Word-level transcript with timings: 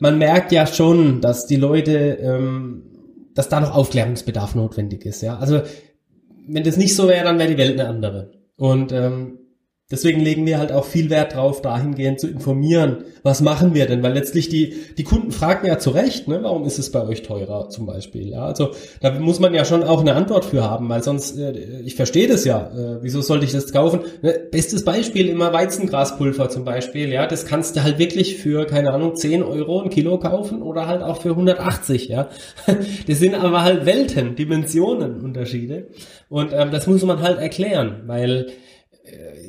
man 0.00 0.18
merkt 0.18 0.52
ja 0.52 0.66
schon, 0.66 1.20
dass 1.20 1.46
die 1.46 1.56
Leute, 1.56 2.18
ähm, 2.20 2.82
dass 3.34 3.48
da 3.48 3.60
noch 3.60 3.74
Aufklärungsbedarf 3.74 4.54
notwendig 4.54 5.06
ist. 5.06 5.22
Ja, 5.22 5.38
also 5.38 5.62
wenn 6.48 6.64
das 6.64 6.76
nicht 6.76 6.96
so 6.96 7.08
wäre, 7.08 7.24
dann 7.24 7.38
wäre 7.38 7.50
die 7.50 7.58
Welt 7.58 7.78
eine 7.78 7.88
andere. 7.88 8.32
Und 8.56 8.92
ähm, 8.92 9.39
Deswegen 9.90 10.20
legen 10.20 10.46
wir 10.46 10.58
halt 10.58 10.70
auch 10.70 10.84
viel 10.84 11.10
Wert 11.10 11.34
drauf, 11.34 11.62
dahingehend 11.62 12.20
zu 12.20 12.28
informieren, 12.28 12.98
was 13.24 13.40
machen 13.40 13.74
wir 13.74 13.86
denn? 13.86 14.02
Weil 14.04 14.12
letztlich 14.12 14.48
die, 14.48 14.74
die 14.96 15.02
Kunden 15.02 15.32
fragen 15.32 15.66
ja 15.66 15.78
zu 15.78 15.90
Recht, 15.90 16.28
ne, 16.28 16.38
warum 16.42 16.64
ist 16.64 16.78
es 16.78 16.92
bei 16.92 17.04
euch 17.04 17.22
teurer 17.22 17.68
zum 17.70 17.86
Beispiel? 17.86 18.28
Ja, 18.28 18.44
also 18.44 18.70
da 19.00 19.10
muss 19.18 19.40
man 19.40 19.52
ja 19.52 19.64
schon 19.64 19.82
auch 19.82 20.00
eine 20.00 20.14
Antwort 20.14 20.44
für 20.44 20.62
haben, 20.62 20.88
weil 20.88 21.02
sonst, 21.02 21.36
äh, 21.36 21.80
ich 21.84 21.96
verstehe 21.96 22.28
das 22.28 22.44
ja, 22.44 22.70
äh, 22.70 22.98
wieso 23.02 23.20
sollte 23.20 23.44
ich 23.44 23.52
das 23.52 23.72
kaufen? 23.72 24.00
Ne, 24.22 24.38
bestes 24.50 24.84
Beispiel 24.84 25.28
immer 25.28 25.52
Weizengraspulver 25.52 26.48
zum 26.48 26.64
Beispiel, 26.64 27.08
ja, 27.08 27.26
das 27.26 27.44
kannst 27.44 27.74
du 27.74 27.82
halt 27.82 27.98
wirklich 27.98 28.36
für, 28.36 28.66
keine 28.66 28.92
Ahnung, 28.92 29.16
10 29.16 29.42
Euro 29.42 29.82
ein 29.82 29.90
Kilo 29.90 30.18
kaufen 30.18 30.62
oder 30.62 30.86
halt 30.86 31.02
auch 31.02 31.20
für 31.20 31.30
180, 31.30 32.08
ja. 32.08 32.28
Das 33.06 33.18
sind 33.18 33.34
aber 33.34 33.62
halt 33.62 33.86
Welten, 33.86 34.36
Dimensionen 34.36 35.20
Unterschiede 35.20 35.88
und 36.28 36.52
ähm, 36.52 36.70
das 36.70 36.86
muss 36.86 37.02
man 37.02 37.22
halt 37.22 37.38
erklären, 37.38 38.02
weil 38.06 38.46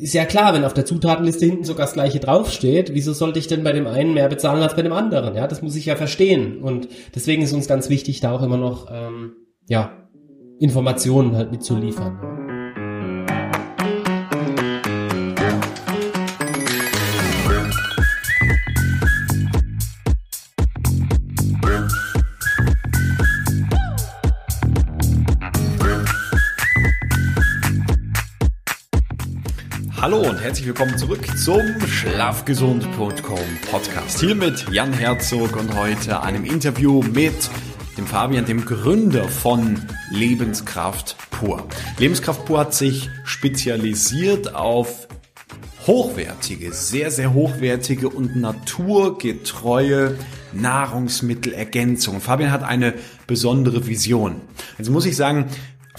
ist 0.02 0.14
ja 0.14 0.26
klar, 0.26 0.54
wenn 0.54 0.64
auf 0.64 0.74
der 0.74 0.86
Zutatenliste 0.86 1.46
hinten 1.46 1.64
sogar 1.64 1.86
das 1.86 1.94
gleiche 1.94 2.20
draufsteht, 2.20 2.94
wieso 2.94 3.14
sollte 3.14 3.40
ich 3.40 3.48
denn 3.48 3.64
bei 3.64 3.72
dem 3.72 3.88
einen 3.88 4.14
mehr 4.14 4.30
bezahlen 4.30 4.64
als 4.64 4.76
bei 4.76 4.82
dem 4.82 4.94
anderen? 4.94 5.36
Ja, 5.36 5.48
das 5.48 5.62
muss 5.62 5.76
ich 5.76 5.86
ja 5.86 5.96
verstehen. 5.96 6.62
Und 6.62 6.88
deswegen 7.14 7.44
ist 7.44 7.54
uns 7.54 7.68
ganz 7.68 7.90
wichtig, 7.90 8.20
da 8.20 8.32
auch 8.32 8.42
immer 8.42 8.58
noch 8.58 8.88
ähm, 8.92 9.34
ja, 9.68 9.92
Informationen 10.60 11.36
halt 11.36 11.52
mitzuliefern. 11.52 12.41
Hallo 30.12 30.28
und 30.30 30.42
herzlich 30.42 30.68
willkommen 30.68 30.98
zurück 30.98 31.26
zum 31.38 31.62
Schlafgesund.com 31.88 33.40
Podcast. 33.72 34.20
Hier 34.20 34.36
mit 34.36 34.68
Jan 34.70 34.92
Herzog 34.92 35.56
und 35.56 35.74
heute 35.74 36.22
einem 36.22 36.44
Interview 36.44 37.02
mit 37.02 37.50
dem 37.98 38.06
Fabian, 38.06 38.46
dem 38.46 38.66
Gründer 38.66 39.30
von 39.30 39.82
Lebenskraft 40.10 41.16
Pur. 41.32 41.66
Lebenskraft 41.98 42.44
Pur 42.44 42.60
hat 42.60 42.74
sich 42.74 43.10
spezialisiert 43.24 44.54
auf 44.54 45.08
hochwertige, 45.88 46.74
sehr, 46.74 47.10
sehr 47.10 47.34
hochwertige 47.34 48.10
und 48.10 48.36
naturgetreue 48.36 50.18
Nahrungsmittelergänzung. 50.52 52.20
Fabian 52.20 52.52
hat 52.52 52.64
eine 52.64 52.96
besondere 53.28 53.88
Vision. 53.88 54.42
Jetzt 54.78 54.90
muss 54.90 55.06
ich 55.06 55.16
sagen, 55.16 55.46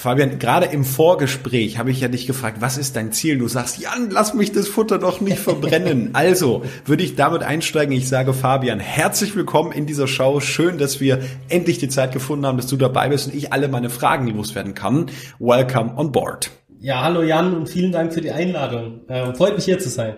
Fabian, 0.03 0.41
gerade 0.41 0.67
im 0.67 0.85
Vorgespräch 0.85 1.79
habe 1.79 1.93
ich 1.93 2.01
ja 2.01 2.09
dich 2.09 2.27
gefragt, 2.27 2.57
was 2.59 2.77
ist 2.77 2.97
dein 2.97 3.13
Ziel? 3.13 3.39
Du 3.39 3.47
sagst, 3.47 3.79
Jan, 3.79 4.11
lass 4.11 4.35
mich 4.35 4.51
das 4.51 4.67
Futter 4.67 4.99
doch 4.99 5.21
nicht 5.21 5.39
verbrennen. 5.39 6.11
Also 6.23 6.65
würde 6.85 7.05
ich 7.05 7.15
damit 7.15 7.45
einsteigen. 7.45 7.95
Ich 7.95 8.09
sage 8.09 8.33
Fabian, 8.35 8.81
herzlich 8.81 9.37
willkommen 9.37 9.71
in 9.71 9.87
dieser 9.87 10.09
Show. 10.09 10.41
Schön, 10.41 10.77
dass 10.77 11.01
wir 11.01 11.21
endlich 11.49 11.79
die 11.79 11.89
Zeit 11.89 12.11
gefunden 12.11 12.47
haben, 12.47 12.57
dass 12.57 12.67
du 12.67 12.77
dabei 12.77 13.11
bist 13.11 13.29
und 13.29 13.35
ich 13.37 13.53
alle 13.53 13.69
meine 13.69 13.91
Fragen 13.91 14.27
loswerden 14.27 14.75
kann. 14.75 15.07
Welcome 15.39 15.95
on 15.97 16.11
board. 16.11 16.51
Ja, 16.81 17.03
hallo 17.05 17.23
Jan 17.23 17.55
und 17.55 17.69
vielen 17.69 17.93
Dank 17.93 18.13
für 18.13 18.21
die 18.21 18.33
Einladung. 18.33 19.09
Äh, 19.09 19.33
freut 19.35 19.55
mich 19.55 19.67
hier 19.67 19.79
zu 19.79 19.89
sein. 19.89 20.17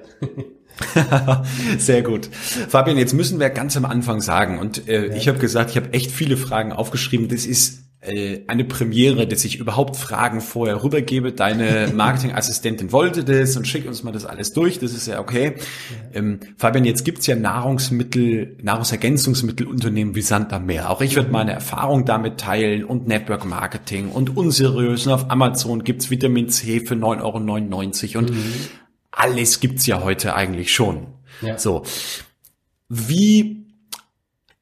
Sehr 1.79 2.03
gut. 2.03 2.31
Fabian, 2.69 2.97
jetzt 2.97 3.13
müssen 3.13 3.39
wir 3.39 3.51
ganz 3.51 3.77
am 3.77 3.85
Anfang 3.85 4.23
sagen, 4.23 4.59
und 4.59 4.89
äh, 4.89 5.09
ja. 5.09 5.15
ich 5.15 5.29
habe 5.29 5.39
gesagt, 5.39 5.71
ich 5.71 5.77
habe 5.77 5.93
echt 5.93 6.11
viele 6.11 6.39
Fragen 6.39 6.73
aufgeschrieben. 6.73 7.29
Das 7.29 7.45
ist 7.45 7.84
eine 8.07 8.65
Premiere, 8.65 9.27
dass 9.27 9.45
ich 9.45 9.59
überhaupt 9.59 9.97
Fragen 9.97 10.41
vorher 10.41 10.83
rübergebe. 10.83 11.33
Deine 11.33 11.91
Marketingassistentin 11.95 12.93
wollte 12.93 13.25
das 13.25 13.57
und 13.57 13.67
schickt 13.67 13.87
uns 13.87 14.03
mal 14.03 14.13
das 14.13 14.27
alles 14.27 14.53
durch. 14.53 14.79
Das 14.79 14.93
ist 14.93 15.07
ja 15.07 15.21
okay. 15.21 15.55
Ähm, 16.13 16.41
Fabian, 16.57 16.85
jetzt 16.85 17.05
gibt's 17.05 17.27
ja 17.27 17.37
Nahrungsmittel, 17.37 18.59
Nahrungsergänzungsmittelunternehmen 18.63 20.15
wie 20.15 20.23
Sand 20.23 20.53
am 20.53 20.67
Meer. 20.67 20.91
Auch 20.91 21.01
ich 21.01 21.17
werde 21.17 21.31
meine 21.31 21.53
Erfahrung 21.53 22.05
damit 22.05 22.39
teilen 22.39 22.85
und 22.85 23.09
Network 23.09 23.45
Marketing 23.47 24.11
und 24.11 24.37
unseriös. 24.37 25.07
Und 25.07 25.13
auf 25.13 25.31
Amazon 25.31 25.83
gibt's 25.83 26.11
Vitamin 26.11 26.49
C 26.51 26.81
für 26.81 26.95
9,99 26.95 28.17
Euro 28.17 28.19
und 28.19 28.31
mhm. 28.31 28.55
alles 29.11 29.61
gibt's 29.61 29.87
ja 29.87 30.03
heute 30.03 30.35
eigentlich 30.35 30.75
schon. 30.75 31.07
Ja. 31.41 31.59
So. 31.59 31.85
Wie 32.89 33.64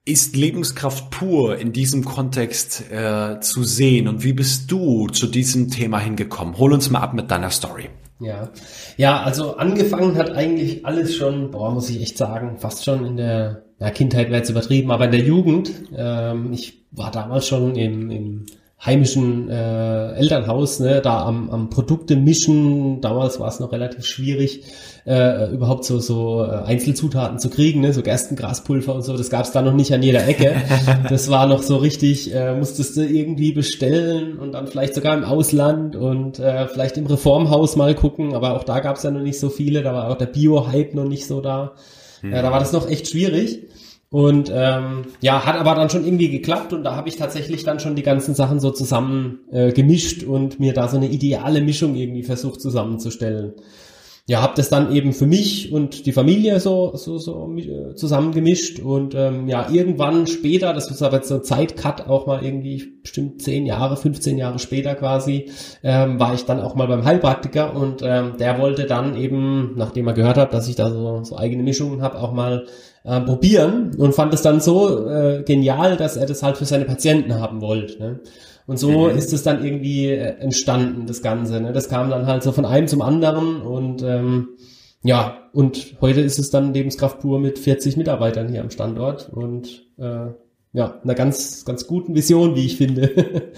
ist 0.05 0.35
Lebenskraft 0.35 1.11
pur 1.11 1.59
in 1.59 1.73
diesem 1.73 2.05
Kontext 2.05 2.91
äh, 2.91 3.39
zu 3.41 3.63
sehen 3.63 4.09
und 4.09 4.25
wie 4.25 4.33
bist 4.33 4.71
du 4.71 5.07
zu 5.07 5.27
diesem 5.27 5.71
Thema 5.71 6.01
hingekommen? 6.01 6.59
Hol 6.59 6.73
uns 6.73 6.91
mal 6.91 7.01
ab 7.01 7.15
mit 7.15 7.31
deiner 7.31 7.51
Story. 7.51 7.89
Ja, 8.19 8.51
ja, 8.97 9.23
also 9.23 9.57
angefangen 9.57 10.17
hat 10.17 10.31
eigentlich 10.31 10.87
alles 10.87 11.17
schon, 11.17 11.51
boah, 11.51 11.73
muss 11.73 11.91
ich 11.91 12.01
echt 12.01 12.17
sagen, 12.17 12.59
fast 12.59 12.85
schon 12.85 13.05
in 13.05 13.17
der 13.17 13.65
ja, 13.81 13.91
Kindheit 13.91 14.29
wäre 14.29 14.39
jetzt 14.39 14.51
übertrieben, 14.51 14.93
aber 14.93 15.07
in 15.07 15.11
der 15.11 15.21
Jugend. 15.21 15.73
Ähm, 15.97 16.53
ich 16.53 16.87
war 16.93 17.11
damals 17.11 17.49
schon 17.49 17.75
im, 17.75 18.11
im 18.11 18.47
heimischen 18.85 19.49
äh, 19.49 20.15
Elternhaus, 20.15 20.81
ne, 20.81 21.01
da 21.01 21.25
am, 21.25 21.51
am 21.51 21.71
Produkte 21.71 22.17
mischen. 22.17 23.01
Damals 23.01 23.39
war 23.39 23.49
es 23.49 23.61
noch 23.61 23.71
relativ 23.71 24.05
schwierig, 24.05 24.65
äh, 25.07 25.53
überhaupt 25.53 25.85
so, 25.85 26.01
so 26.01 26.45
äh, 26.45 26.65
Einzelzutaten 26.65 27.39
zu 27.39 27.49
kriegen, 27.49 27.81
ne, 27.81 27.93
so 27.93 28.03
Gerstengraspulver 28.03 28.95
und 28.97 29.03
so. 29.03 29.17
Das 29.17 29.31
gab 29.31 29.45
es 29.45 29.53
da 29.53 29.63
noch 29.63 29.73
nicht 29.73 29.95
an 29.95 30.03
jeder 30.03 30.27
Ecke. 30.27 30.57
Das 31.09 31.31
war 31.31 31.47
noch 31.47 31.63
so 31.63 31.77
richtig, 31.77 32.35
äh, 32.35 32.55
musstest 32.55 32.97
du 32.97 33.07
irgendwie 33.07 33.53
bestellen 33.53 34.39
und 34.39 34.53
dann 34.53 34.67
vielleicht 34.67 34.95
sogar 34.95 35.17
im 35.17 35.25
Ausland 35.25 35.95
und 35.95 36.39
äh, 36.39 36.67
vielleicht 36.69 36.97
im 36.97 37.07
Reformhaus 37.07 37.77
mal 37.77 37.95
gucken. 37.95 38.35
Aber 38.35 38.57
auch 38.57 38.65
da 38.65 38.81
gab 38.81 38.97
es 38.97 39.03
ja 39.03 39.11
noch 39.11 39.21
nicht 39.21 39.39
so 39.39 39.49
viele. 39.49 39.83
Da 39.83 39.93
war 39.93 40.11
auch 40.11 40.17
der 40.17 40.27
Bio-Hype 40.27 40.95
noch 40.95 41.05
nicht 41.05 41.27
so 41.27 41.41
da. 41.41 41.75
Äh, 42.23 42.31
da 42.31 42.51
war 42.51 42.61
das 42.61 42.73
noch 42.73 42.89
echt 42.89 43.09
schwierig. 43.09 43.69
Und 44.13 44.53
ähm, 44.55 45.07
ja, 45.23 45.47
hat 45.47 45.57
aber 45.57 45.75
dann 45.75 45.89
schon 45.89 46.05
irgendwie 46.05 46.29
geklappt 46.29 46.75
und 46.75 46.85
da 46.85 46.95
habe 46.95 47.09
ich 47.09 47.17
tatsächlich 47.17 47.65
dann 47.65 47.81
schon 47.81 47.97
die 47.97 48.03
ganzen 48.03 48.35
Sachen 48.35 48.61
so 48.61 48.71
zusammen 48.71 49.41
äh, 49.51 49.73
gemischt 49.73 50.23
und 50.23 50.61
mir 50.61 50.75
da 50.75 50.87
so 50.87 50.99
eine 50.99 51.09
ideale 51.09 51.63
Mischung 51.63 51.95
irgendwie 51.95 52.23
versucht 52.23 52.61
zusammenzustellen. 52.61 53.55
Ja, 54.29 54.41
habe 54.41 54.53
das 54.55 54.69
dann 54.69 54.95
eben 54.95 55.13
für 55.13 55.27
mich 55.27 55.73
und 55.73 56.07
die 56.07 56.13
Familie 56.13 56.61
so 56.61 56.95
so 56.95 57.19
so 57.19 57.53
äh, 57.57 57.97
zusammengemischt 57.97 58.79
und 58.79 59.17
ähm, 59.17 59.49
ja 59.49 59.69
irgendwann 59.69 60.29
später, 60.29 60.73
das 60.73 60.89
ist 60.93 61.03
aber 61.03 61.17
jetzt 61.17 61.29
so 61.29 61.35
ein 61.37 61.43
Zeitcut 61.43 62.07
auch 62.07 62.27
mal 62.27 62.45
irgendwie 62.45 63.01
bestimmt 63.03 63.43
zehn 63.43 63.67
Jahre, 63.67 63.97
15 63.97 64.39
Jahre 64.39 64.61
später 64.61 64.95
quasi, 64.95 65.51
ähm, 65.83 66.21
war 66.21 66.35
ich 66.35 66.45
dann 66.45 66.61
auch 66.61 66.77
mal 66.77 66.87
beim 66.87 67.05
Heilpraktiker 67.05 67.75
und 67.75 68.03
ähm, 68.05 68.37
der 68.39 68.61
wollte 68.61 68.85
dann 68.85 69.17
eben, 69.17 69.73
nachdem 69.75 70.07
er 70.07 70.15
gehört 70.15 70.37
hat, 70.37 70.55
dass 70.55 70.69
ich 70.69 70.77
da 70.77 70.91
so, 70.91 71.25
so 71.25 71.37
eigene 71.37 71.65
Mischungen 71.65 72.01
habe, 72.01 72.21
auch 72.21 72.33
mal 72.33 72.67
äh, 73.03 73.21
probieren 73.21 73.91
und 73.99 74.15
fand 74.15 74.33
es 74.35 74.43
dann 74.43 74.61
so 74.61 75.09
äh, 75.09 75.43
genial, 75.45 75.97
dass 75.97 76.17
er 76.17 76.27
das 76.27 76.45
halt 76.45 76.57
für 76.59 76.65
seine 76.65 76.85
Patienten 76.85 77.35
haben 77.35 77.61
wollte. 77.61 77.99
Ne? 77.99 78.21
Und 78.67 78.79
so 78.79 79.09
mhm. 79.09 79.17
ist 79.17 79.33
es 79.33 79.43
dann 79.43 79.65
irgendwie 79.65 80.09
äh, 80.09 80.39
entstanden, 80.39 81.07
das 81.07 81.23
Ganze. 81.23 81.61
Ne? 81.61 81.73
Das 81.73 81.89
kam 81.89 82.11
dann 82.11 82.27
halt 82.27 82.43
so 82.43 82.53
von 82.53 82.65
einem 82.65 82.87
zum 82.87 83.03
anderen 83.03 83.61
und 83.61 84.03
ähm, 84.03 84.51
ja, 85.03 85.49
und 85.53 85.97
heute 86.01 86.21
ist 86.21 86.39
es 86.39 86.51
dann 86.51 86.73
Lebenskraft 86.73 87.21
pur 87.21 87.41
mit 87.41 87.59
40 87.59 87.97
Mitarbeitern 87.97 88.49
hier 88.49 88.61
am 88.61 88.71
Standort 88.71 89.29
und 89.29 89.87
äh, 89.99 90.27
ja, 90.75 91.01
einer 91.03 91.15
ganz, 91.15 91.65
ganz 91.65 91.87
guten 91.87 92.15
Vision, 92.15 92.55
wie 92.55 92.65
ich 92.65 92.77
finde. 92.77 93.09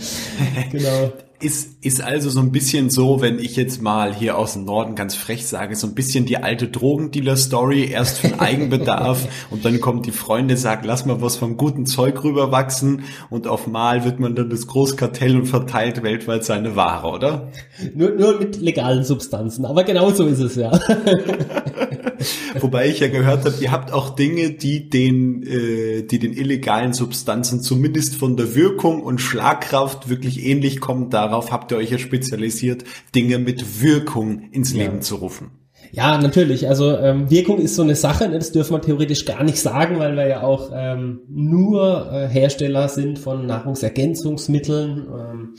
genau. 0.72 1.12
Ist, 1.40 1.84
ist 1.84 2.00
also 2.00 2.30
so 2.30 2.40
ein 2.40 2.52
bisschen 2.52 2.90
so, 2.90 3.20
wenn 3.20 3.38
ich 3.38 3.56
jetzt 3.56 3.82
mal 3.82 4.14
hier 4.14 4.38
aus 4.38 4.54
dem 4.54 4.64
Norden 4.64 4.94
ganz 4.94 5.14
frech 5.14 5.46
sage, 5.46 5.74
so 5.76 5.86
ein 5.86 5.94
bisschen 5.94 6.26
die 6.26 6.38
alte 6.38 6.68
Drogendealer-Story, 6.68 7.90
erst 7.90 8.18
für 8.18 8.40
Eigenbedarf 8.40 9.28
und 9.50 9.64
dann 9.64 9.80
kommt 9.80 10.06
die 10.06 10.12
Freunde, 10.12 10.56
sagt, 10.56 10.86
lass 10.86 11.04
mal 11.04 11.20
was 11.20 11.36
vom 11.36 11.56
guten 11.56 11.86
Zeug 11.86 12.22
rüberwachsen 12.24 13.02
und 13.30 13.46
auf 13.46 13.66
Mal 13.66 14.04
wird 14.04 14.20
man 14.20 14.34
dann 14.34 14.48
das 14.48 14.66
Großkartell 14.66 15.36
und 15.36 15.46
verteilt 15.46 16.02
weltweit 16.02 16.44
seine 16.44 16.76
Ware, 16.76 17.08
oder? 17.08 17.48
Nur, 17.94 18.10
nur 18.10 18.38
mit 18.38 18.60
legalen 18.60 19.04
Substanzen, 19.04 19.64
aber 19.66 19.84
genau 19.84 20.10
so 20.12 20.26
ist 20.26 20.40
es 20.40 20.54
ja. 20.54 20.72
Wobei 22.60 22.88
ich 22.88 23.00
ja 23.00 23.08
gehört 23.08 23.44
habe, 23.44 23.54
ihr 23.60 23.72
habt 23.72 23.92
auch 23.92 24.10
Dinge, 24.10 24.50
die 24.50 24.88
den, 24.88 25.42
äh, 25.42 26.02
die 26.02 26.18
den 26.18 26.32
illegalen 26.32 26.92
Substanzen 26.92 27.60
zumindest 27.60 28.14
von 28.16 28.36
der 28.36 28.54
Wirkung 28.54 29.02
und 29.02 29.20
Schlagkraft 29.20 30.08
wirklich 30.08 30.44
ähnlich 30.44 30.80
kommen. 30.80 31.10
Darauf 31.24 31.50
habt 31.50 31.72
ihr 31.72 31.78
euch 31.78 31.90
ja 31.90 31.96
spezialisiert, 31.96 32.84
Dinge 33.14 33.38
mit 33.38 33.82
Wirkung 33.82 34.50
ins 34.52 34.74
Leben 34.74 34.96
ja. 34.96 35.00
zu 35.00 35.16
rufen. 35.16 35.52
Ja, 35.90 36.18
natürlich. 36.18 36.68
Also 36.68 36.98
ähm, 36.98 37.30
Wirkung 37.30 37.58
ist 37.58 37.76
so 37.76 37.82
eine 37.82 37.94
Sache, 37.94 38.28
ne? 38.28 38.38
das 38.38 38.52
dürfen 38.52 38.74
wir 38.74 38.82
theoretisch 38.82 39.24
gar 39.24 39.42
nicht 39.42 39.58
sagen, 39.58 39.98
weil 39.98 40.16
wir 40.16 40.26
ja 40.26 40.42
auch 40.42 40.70
ähm, 40.74 41.20
nur 41.30 42.12
äh, 42.12 42.28
Hersteller 42.28 42.88
sind 42.88 43.18
von 43.18 43.46
Nahrungsergänzungsmitteln. 43.46 45.06
Ähm, 45.08 45.54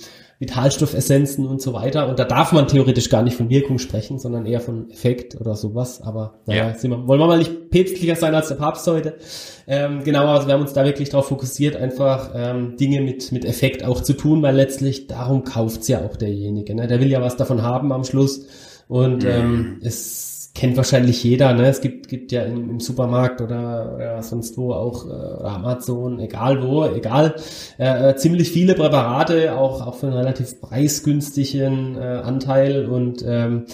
Vitalstoffessenzen 0.45 1.47
und 1.47 1.61
so 1.61 1.73
weiter. 1.73 2.07
Und 2.07 2.19
da 2.19 2.25
darf 2.25 2.51
man 2.51 2.67
theoretisch 2.67 3.09
gar 3.09 3.23
nicht 3.23 3.35
von 3.35 3.49
Wirkung 3.49 3.79
sprechen, 3.79 4.19
sondern 4.19 4.45
eher 4.45 4.61
von 4.61 4.89
Effekt 4.91 5.39
oder 5.39 5.55
sowas. 5.55 6.01
Aber 6.01 6.35
naja, 6.45 6.69
ja. 6.69 6.83
wir, 6.83 7.07
wollen 7.07 7.19
wir 7.19 7.27
mal 7.27 7.39
nicht 7.39 7.71
päpstlicher 7.71 8.15
sein 8.15 8.35
als 8.35 8.49
der 8.49 8.55
Papst 8.55 8.85
heute. 8.87 9.15
Ähm, 9.67 10.03
genau, 10.03 10.27
also 10.27 10.47
wir 10.47 10.53
haben 10.53 10.61
uns 10.61 10.73
da 10.73 10.85
wirklich 10.85 11.09
darauf 11.09 11.27
fokussiert, 11.27 11.75
einfach 11.75 12.31
ähm, 12.35 12.77
Dinge 12.77 13.01
mit, 13.01 13.31
mit 13.31 13.45
Effekt 13.45 13.83
auch 13.83 14.01
zu 14.01 14.13
tun, 14.13 14.41
weil 14.43 14.55
letztlich 14.55 15.07
darum 15.07 15.43
kauft's 15.43 15.87
ja 15.87 16.05
auch 16.05 16.15
derjenige. 16.15 16.75
Ne? 16.75 16.87
Der 16.87 16.99
will 16.99 17.09
ja 17.09 17.21
was 17.21 17.35
davon 17.35 17.63
haben 17.63 17.91
am 17.91 18.03
Schluss. 18.03 18.45
Und 18.87 19.23
mhm. 19.23 19.29
ähm, 19.29 19.79
es 19.81 20.34
kennt 20.55 20.77
wahrscheinlich 20.77 21.21
jeder, 21.23 21.53
ne? 21.53 21.67
Es 21.67 21.81
gibt, 21.81 22.07
gibt 22.07 22.31
ja 22.31 22.43
im, 22.43 22.69
im 22.69 22.79
Supermarkt 22.79 23.41
oder, 23.41 23.93
oder 23.95 24.23
sonst 24.23 24.57
wo 24.57 24.73
auch 24.73 25.05
äh, 25.05 25.43
Amazon, 25.43 26.19
egal 26.19 26.63
wo, 26.63 26.85
egal, 26.85 27.35
äh, 27.77 28.09
äh, 28.09 28.15
ziemlich 28.15 28.49
viele 28.49 28.73
Präparate, 28.73 29.55
auch, 29.55 29.85
auch 29.85 29.95
für 29.95 30.07
einen 30.07 30.15
relativ 30.15 30.61
preisgünstigen 30.61 31.97
äh, 31.97 32.21
Anteil 32.23 32.85
und 32.87 33.23
ähm, 33.27 33.65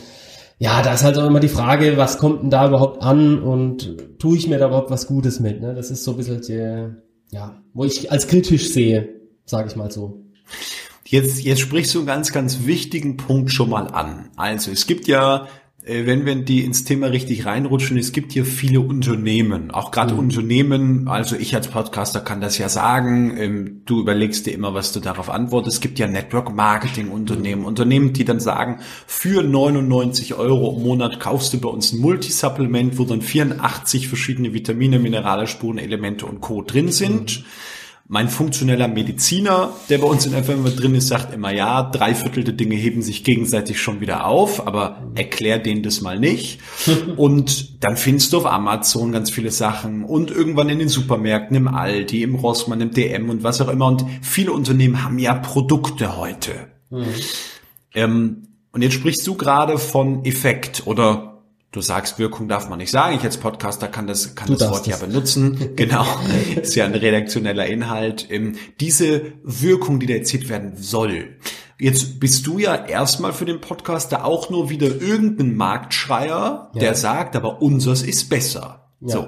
ja, 0.58 0.82
da 0.82 0.94
ist 0.94 1.04
halt 1.04 1.18
auch 1.18 1.26
immer 1.26 1.40
die 1.40 1.48
Frage, 1.48 1.98
was 1.98 2.18
kommt 2.18 2.44
denn 2.44 2.50
da 2.50 2.68
überhaupt 2.68 3.02
an 3.02 3.42
und 3.42 4.20
tue 4.20 4.38
ich 4.38 4.48
mir 4.48 4.60
da 4.60 4.68
überhaupt 4.68 4.92
was 4.92 5.08
Gutes 5.08 5.40
mit? 5.40 5.62
Ne? 5.62 5.74
Das 5.74 5.90
ist 5.90 6.04
so 6.04 6.12
ein 6.12 6.18
bisschen 6.18 6.42
die, 6.42 7.36
ja, 7.36 7.62
wo 7.74 7.84
ich 7.84 8.12
als 8.12 8.28
kritisch 8.28 8.72
sehe, 8.72 9.10
sage 9.46 9.70
ich 9.70 9.76
mal 9.76 9.90
so. 9.90 10.24
Jetzt, 11.04 11.44
jetzt 11.44 11.60
sprichst 11.60 11.94
du 11.94 12.00
einen 12.00 12.08
ganz, 12.08 12.32
ganz 12.32 12.66
wichtigen 12.66 13.18
Punkt 13.18 13.52
schon 13.52 13.70
mal 13.70 13.88
an. 13.88 14.30
Also 14.38 14.72
es 14.72 14.88
gibt 14.88 15.08
ja 15.08 15.48
wenn 15.84 16.28
wir 16.28 16.36
die 16.36 16.64
ins 16.64 16.84
Thema 16.84 17.08
richtig 17.08 17.46
reinrutschen, 17.48 17.98
es 17.98 18.12
gibt 18.12 18.34
hier 18.34 18.46
viele 18.46 18.82
Unternehmen, 18.82 19.72
auch 19.72 19.90
gerade 19.90 20.14
mhm. 20.14 20.20
Unternehmen, 20.20 21.08
also 21.08 21.36
ich 21.36 21.56
als 21.56 21.70
Podcaster 21.70 22.22
kann 22.22 22.40
das 22.40 22.60
ja 22.60 22.70
sagen, 22.70 23.36
ähm, 23.38 23.82
du 23.86 24.00
überlegst 24.00 24.46
dir 24.46 24.54
immer, 24.54 24.76
was 24.76 24.94
du 24.94 25.00
darauf 25.00 25.32
antwortest. 25.32 25.78
Es 25.78 25.82
gibt 25.82 25.98
ja 25.98 26.08
Network 26.08 26.54
Marketing 26.54 27.10
Unternehmen, 27.10 27.62
mhm. 27.62 27.68
Unternehmen, 27.68 28.14
die 28.14 28.26
dann 28.26 28.40
sagen, 28.40 28.80
für 29.08 29.42
99 29.42 30.36
Euro 30.36 30.78
im 30.78 30.84
Monat 30.84 31.20
kaufst 31.20 31.54
du 31.54 31.60
bei 31.60 31.70
uns 31.70 31.94
ein 31.94 32.00
Multisupplement, 32.00 33.00
wo 33.00 33.06
dann 33.06 33.22
84 33.22 34.08
verschiedene 34.08 34.54
Vitamine, 34.54 35.00
Minerale, 35.00 35.48
Spuren, 35.48 35.80
Elemente 35.80 36.28
und 36.28 36.42
Co. 36.42 36.62
drin 36.62 36.92
sind. 36.92 37.40
Mhm. 37.40 37.46
Mein 38.14 38.28
funktioneller 38.28 38.90
Mediziner, 38.90 39.72
der 39.88 40.00
bei 40.00 40.06
uns 40.06 40.26
in 40.26 40.34
der 40.34 40.44
Firma 40.44 40.70
drin 40.70 40.96
ist, 40.96 41.08
sagt 41.08 41.34
immer, 41.34 41.54
ja, 41.54 41.82
drei 41.82 42.14
Viertel 42.14 42.44
der 42.44 42.54
Dinge 42.54 42.76
heben 42.76 43.02
sich 43.02 43.24
gegenseitig 43.24 43.80
schon 43.80 44.02
wieder 44.02 44.26
auf, 44.26 44.68
aber 44.68 45.02
erklär 45.16 45.60
denen 45.60 45.82
das 45.82 46.02
mal 46.02 46.20
nicht. 46.20 46.60
und 47.16 47.82
dann 47.82 47.96
findest 47.96 48.34
du 48.34 48.40
auf 48.40 48.46
Amazon 48.46 49.14
ganz 49.14 49.32
viele 49.32 49.50
Sachen 49.50 50.04
und 50.04 50.30
irgendwann 50.30 50.68
in 50.68 50.80
den 50.80 50.90
Supermärkten, 50.90 51.56
im 51.56 51.70
Aldi, 51.70 52.24
im 52.24 52.36
Rossmann, 52.36 52.82
im 52.82 52.92
DM 52.92 53.30
und 53.30 53.44
was 53.44 53.62
auch 53.62 53.70
immer. 53.70 53.88
Und 53.88 54.04
viele 54.22 54.52
Unternehmen 54.52 55.06
haben 55.06 55.18
ja 55.18 55.34
Produkte 55.34 56.18
heute. 56.18 56.68
Mhm. 56.90 57.06
Ähm, 57.94 58.44
und 58.74 58.82
jetzt 58.82 58.96
sprichst 58.96 59.26
du 59.26 59.36
gerade 59.36 59.78
von 59.78 60.26
Effekt 60.26 60.84
oder 60.86 61.31
Du 61.72 61.80
sagst, 61.80 62.20
Wirkung 62.20 62.50
darf 62.50 62.68
man 62.68 62.80
nicht 62.80 62.92
sagen. 62.92 63.16
Ich 63.16 63.24
als 63.24 63.38
Podcaster 63.38 63.88
kann 63.88 64.06
das, 64.06 64.36
kann 64.36 64.50
das 64.50 64.70
Wort 64.70 64.82
das. 64.82 64.88
ja 64.88 64.98
benutzen. 64.98 65.70
genau. 65.78 66.06
Ist 66.62 66.76
ja 66.76 66.84
ein 66.84 66.94
redaktioneller 66.94 67.66
Inhalt. 67.66 68.28
Ähm, 68.30 68.58
diese 68.82 69.34
Wirkung, 69.44 70.02
die 70.02 70.06
da 70.06 70.16
erzielt 70.16 70.50
werden 70.50 70.74
soll. 70.76 71.38
Jetzt 71.80 72.20
bist 72.20 72.46
du 72.46 72.60
ja 72.60 72.76
erstmal 72.76 73.32
für 73.32 73.46
den 73.46 73.62
Podcaster 73.62 74.26
auch 74.26 74.50
nur 74.50 74.70
wieder 74.70 74.88
irgendein 74.88 75.56
Marktschreier, 75.56 76.72
ja. 76.74 76.80
der 76.80 76.94
sagt, 76.94 77.38
aber 77.38 77.62
unseres 77.62 78.04
ist 78.04 78.30
besser. 78.30 78.92
Ja. 79.00 79.10
So. 79.10 79.28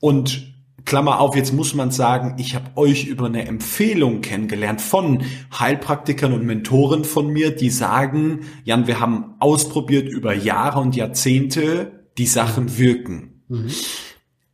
Und 0.00 0.55
Klammer 0.86 1.20
auf, 1.20 1.36
jetzt 1.36 1.52
muss 1.52 1.74
man 1.74 1.90
sagen, 1.90 2.36
ich 2.38 2.54
habe 2.54 2.70
euch 2.76 3.06
über 3.06 3.26
eine 3.26 3.46
Empfehlung 3.46 4.20
kennengelernt 4.20 4.80
von 4.80 5.24
Heilpraktikern 5.58 6.32
und 6.32 6.46
Mentoren 6.46 7.04
von 7.04 7.28
mir, 7.28 7.54
die 7.54 7.70
sagen, 7.70 8.42
Jan, 8.64 8.86
wir 8.86 9.00
haben 9.00 9.34
ausprobiert 9.40 10.08
über 10.08 10.32
Jahre 10.32 10.80
und 10.80 10.96
Jahrzehnte, 10.96 12.06
die 12.16 12.26
Sachen 12.26 12.78
wirken. 12.78 13.42
Mhm. 13.48 13.70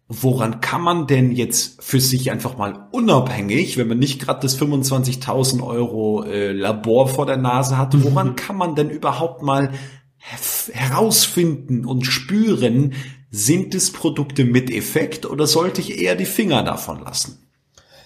Woran 0.08 0.60
kann 0.60 0.82
man 0.82 1.06
denn 1.06 1.32
jetzt 1.32 1.82
für 1.82 2.00
sich 2.00 2.30
einfach 2.30 2.56
mal 2.56 2.88
unabhängig, 2.92 3.76
wenn 3.76 3.88
man 3.88 3.98
nicht 3.98 4.20
gerade 4.20 4.40
das 4.40 4.58
25.000 4.58 5.62
Euro 5.62 6.24
äh, 6.24 6.52
Labor 6.52 7.08
vor 7.08 7.26
der 7.26 7.36
Nase 7.36 7.76
hat, 7.76 7.94
mhm. 7.94 8.04
woran 8.04 8.36
kann 8.36 8.56
man 8.56 8.74
denn 8.74 8.88
überhaupt 8.88 9.42
mal 9.42 9.72
herausfinden 10.72 11.84
und 11.84 12.06
spüren, 12.06 12.94
sind 13.32 13.74
es 13.74 13.90
Produkte 13.90 14.44
mit 14.44 14.70
Effekt 14.70 15.24
oder 15.26 15.46
sollte 15.46 15.80
ich 15.80 15.98
eher 15.98 16.14
die 16.14 16.26
Finger 16.26 16.62
davon 16.62 17.02
lassen? 17.02 17.48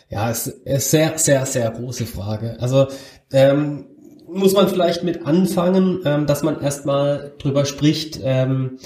Ja, 0.08 0.30
es 0.30 0.46
ist 0.46 0.90
sehr, 0.92 1.18
sehr, 1.18 1.44
sehr 1.44 1.68
große 1.68 2.06
Frage. 2.06 2.56
Also 2.60 2.86
ähm, 3.32 3.86
muss 4.28 4.54
man 4.54 4.68
vielleicht 4.68 5.02
mit 5.02 5.26
anfangen, 5.26 6.00
ähm, 6.04 6.26
dass 6.26 6.44
man 6.44 6.60
erstmal 6.60 7.34
drüber 7.38 7.64
spricht. 7.64 8.20
Ähm, 8.22 8.78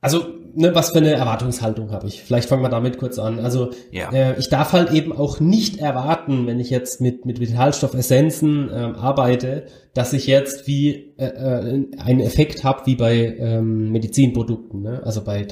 also 0.00 0.35
ne, 0.56 0.74
was 0.74 0.90
für 0.90 0.98
eine 0.98 1.12
Erwartungshaltung 1.12 1.92
habe 1.92 2.06
ich? 2.06 2.22
Vielleicht 2.22 2.48
fangen 2.48 2.62
wir 2.62 2.68
damit 2.68 2.98
kurz 2.98 3.18
an. 3.18 3.38
Also 3.38 3.70
ja. 3.90 4.10
äh, 4.10 4.38
ich 4.38 4.48
darf 4.48 4.72
halt 4.72 4.92
eben 4.92 5.12
auch 5.12 5.40
nicht 5.40 5.78
erwarten, 5.78 6.46
wenn 6.46 6.60
ich 6.60 6.70
jetzt 6.70 7.00
mit 7.00 7.24
mit 7.26 7.40
Vitalstoffessenzen 7.40 8.70
ähm, 8.72 8.94
arbeite, 8.96 9.66
dass 9.94 10.12
ich 10.12 10.26
jetzt 10.26 10.66
wie 10.66 11.14
äh, 11.16 11.26
äh, 11.26 11.86
einen 11.98 12.20
Effekt 12.20 12.64
habe 12.64 12.82
wie 12.86 12.96
bei 12.96 13.36
ähm, 13.38 13.92
Medizinprodukten, 13.92 14.82
ne? 14.82 15.02
also 15.04 15.22
bei 15.22 15.46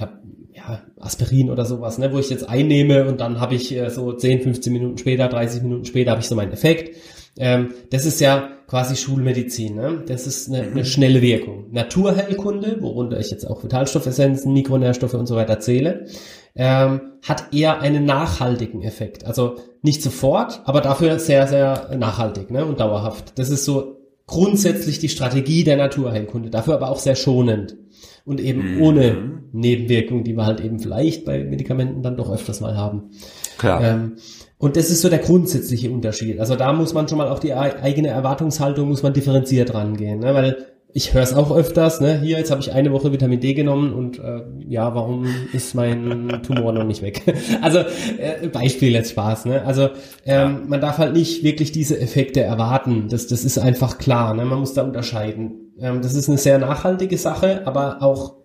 ja, 0.55 0.83
Aspirin 1.01 1.51
oder 1.51 1.65
sowas, 1.65 1.99
ne, 1.99 2.13
wo 2.13 2.19
ich 2.19 2.31
jetzt 2.31 2.49
einnehme 2.49 3.07
und 3.07 3.21
dann 3.21 3.41
habe 3.41 3.55
ich 3.55 3.75
äh, 3.75 3.91
so 3.91 4.13
10, 4.13 4.43
15 4.43 4.73
Minuten 4.73 4.99
später, 4.99 5.29
30 5.29 5.63
Minuten 5.63 5.85
später 5.85 6.13
habe 6.13 6.21
ich 6.21 6.29
so 6.29 6.35
meinen 6.35 6.53
Effekt. 6.53 6.97
Ähm, 7.37 7.75
das 7.91 8.07
ist 8.07 8.21
ja 8.21 8.49
quasi 8.67 8.97
Schulmedizin. 8.97 9.75
Ne? 9.75 10.03
Das 10.07 10.27
ist 10.27 10.49
eine, 10.49 10.63
eine 10.63 10.85
schnelle 10.85 11.21
Wirkung. 11.21 11.67
Naturheilkunde, 11.73 12.81
worunter 12.81 13.19
ich 13.19 13.31
jetzt 13.31 13.45
auch 13.45 13.63
Vitalstoffessenzen, 13.63 14.53
Mikronährstoffe 14.53 15.15
und 15.15 15.27
so 15.27 15.37
weiter 15.37 15.61
zähle, 15.61 16.07
ähm, 16.55 17.01
hat 17.23 17.53
eher 17.53 17.81
einen 17.81 18.05
nachhaltigen 18.05 18.83
Effekt. 18.83 19.25
Also 19.27 19.57
nicht 19.83 20.03
sofort, 20.03 20.63
aber 20.65 20.81
dafür 20.81 21.19
sehr, 21.19 21.47
sehr 21.47 21.97
nachhaltig 21.99 22.51
ne? 22.51 22.65
und 22.65 22.81
dauerhaft. 22.81 23.39
Das 23.39 23.51
ist 23.51 23.65
so 23.65 23.99
grundsätzlich 24.27 24.99
die 24.99 25.09
Strategie 25.09 25.65
der 25.65 25.77
Naturheilkunde, 25.77 26.51
dafür 26.51 26.75
aber 26.75 26.91
auch 26.91 26.99
sehr 26.99 27.17
schonend 27.17 27.77
und 28.25 28.41
eben 28.41 28.77
mhm. 28.77 28.83
ohne 28.83 29.17
Nebenwirkungen, 29.53 30.25
die 30.25 30.37
wir 30.37 30.47
halt 30.47 30.61
eben 30.61 30.79
vielleicht 30.79 31.25
bei 31.25 31.45
Medikamenten 31.45 32.03
dann 32.03 32.17
doch 32.17 32.33
öfters 32.33 32.61
mal 32.61 32.77
haben. 32.77 33.11
Klar. 33.59 33.83
Ähm, 33.83 34.17
und 34.59 34.77
das 34.77 34.91
ist 34.91 35.03
so 35.03 35.09
der 35.09 35.19
grundsätzliche 35.19 35.91
Unterschied. 35.91 36.41
Also 36.41 36.57
da 36.57 36.73
muss 36.73 36.95
man 36.95 37.07
schon 37.07 37.19
mal 37.19 37.29
auch 37.29 37.39
die 37.39 37.55
eigene 37.55 38.09
Erwartungshaltung 38.09 38.89
muss 38.89 39.03
man 39.03 39.13
differenziert 39.13 39.75
rangehen, 39.75 40.21
ne? 40.21 40.35
weil 40.35 40.57
ich 40.97 41.13
höre 41.13 41.23
es 41.23 41.35
auch 41.35 41.55
öfters, 41.55 42.01
ne? 42.01 42.21
Hier, 42.21 42.39
jetzt 42.39 42.53
habe 42.53 42.61
ich 42.61 42.73
eine 42.73 42.93
Woche 42.93 43.13
Vitamin 43.13 43.41
D 43.41 43.53
genommen 43.53 43.93
und 43.93 44.21
äh, 44.21 44.43
ja, 44.69 44.95
warum 44.95 45.27
ist 45.53 45.75
mein 45.75 46.41
Tumor 46.45 46.73
noch 46.73 46.85
nicht 46.85 47.03
weg? 47.03 47.23
also 47.63 47.81
äh, 47.81 48.47
Beispiel 48.47 48.93
jetzt 48.93 49.11
Spaß, 49.11 49.47
ne? 49.47 49.65
Also 49.65 49.91
ähm, 50.25 50.69
man 50.69 50.81
darf 50.81 50.99
halt 50.99 51.13
nicht 51.13 51.43
wirklich 51.43 51.73
diese 51.73 52.01
Effekte 52.01 52.43
erwarten. 52.43 53.09
Das, 53.11 53.27
das 53.27 53.45
ist 53.45 53.59
einfach 53.59 53.99
klar, 53.99 54.35
ne? 54.35 54.45
Man 54.45 54.61
muss 54.61 54.75
da 54.75 54.83
unterscheiden. 54.83 55.64
Ähm, 55.79 56.03
das 56.03 56.15
ist 56.15 56.29
eine 56.29 56.39
sehr 56.39 56.59
nachhaltige 56.59 57.19
Sache, 57.19 57.67
aber 57.67 58.03
auch 58.03 58.37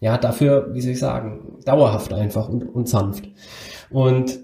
ja 0.00 0.18
dafür, 0.18 0.68
wie 0.72 0.80
soll 0.80 0.92
ich 0.92 0.98
sagen, 0.98 1.58
dauerhaft 1.64 2.12
einfach 2.12 2.48
und, 2.48 2.62
und 2.62 2.88
sanft. 2.88 3.28
Und 3.90 4.38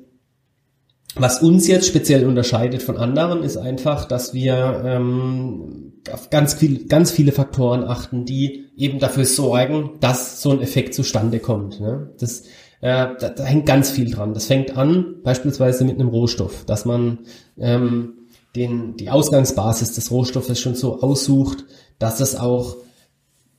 was 1.17 1.43
uns 1.43 1.67
jetzt 1.67 1.87
speziell 1.87 2.27
unterscheidet 2.27 2.83
von 2.83 2.97
anderen, 2.97 3.43
ist 3.43 3.57
einfach, 3.57 4.05
dass 4.07 4.33
wir 4.33 4.83
ähm, 4.85 5.95
auf 6.13 6.31
ganz, 6.31 6.55
viel, 6.55 6.87
ganz 6.87 7.11
viele 7.11 7.33
Faktoren 7.33 7.85
achten, 7.85 8.25
die 8.25 8.67
eben 8.77 9.01
dafür 9.01 9.25
sorgen, 9.25 9.99
dass 10.01 10.41
so 10.41 10.51
ein 10.53 10.63
Effekt 10.63 10.95
zustande 10.95 11.41
kommt. 11.41 11.81
Ne? 11.81 12.11
Das, 12.19 12.43
äh, 12.81 13.09
da, 13.19 13.29
da 13.29 13.45
hängt 13.45 13.67
ganz 13.67 13.91
viel 13.91 14.11
dran. 14.11 14.35
Das 14.35 14.47
fängt 14.47 14.77
an 14.77 15.17
beispielsweise 15.25 15.85
mit 15.85 15.97
einem 15.99 16.09
Rohstoff, 16.09 16.65
dass 16.65 16.85
man 16.85 17.19
ähm, 17.59 18.15
den, 18.55 18.97
die 18.97 19.11
Ausgangsbasis 19.11 19.95
des 19.95 20.11
Rohstoffes 20.11 20.61
schon 20.61 20.75
so 20.75 21.01
aussucht, 21.01 21.65
dass 22.01 22.19
es 22.19 22.35
auch 22.35 22.77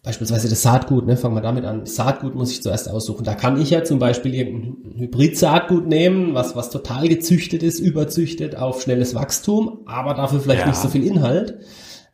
Beispielsweise 0.03 0.50
das 0.50 0.63
Saatgut, 0.63 1.05
ne, 1.05 1.15
fangen 1.15 1.36
wir 1.36 1.41
damit 1.41 1.63
an. 1.63 1.86
Saatgut 1.86 2.33
muss 2.33 2.51
ich 2.51 2.63
zuerst 2.63 2.89
aussuchen. 2.89 3.24
Da 3.24 3.36
kann 3.36 3.62
ich 3.62 3.69
ja 3.69 3.83
zum 3.83 4.00
Beispiel 4.00 4.33
irgendein 4.33 5.00
Hybrid-Saatgut 5.00 5.86
nehmen, 5.86 6.33
was, 6.33 6.55
was 6.55 6.71
total 6.71 7.07
gezüchtet 7.07 7.62
ist, 7.62 7.79
überzüchtet 7.79 8.55
auf 8.55 8.81
schnelles 8.81 9.13
Wachstum, 9.13 9.81
aber 9.86 10.15
dafür 10.15 10.39
vielleicht 10.39 10.62
ja. 10.62 10.67
nicht 10.67 10.79
so 10.79 10.88
viel 10.88 11.05
Inhalt. 11.05 11.60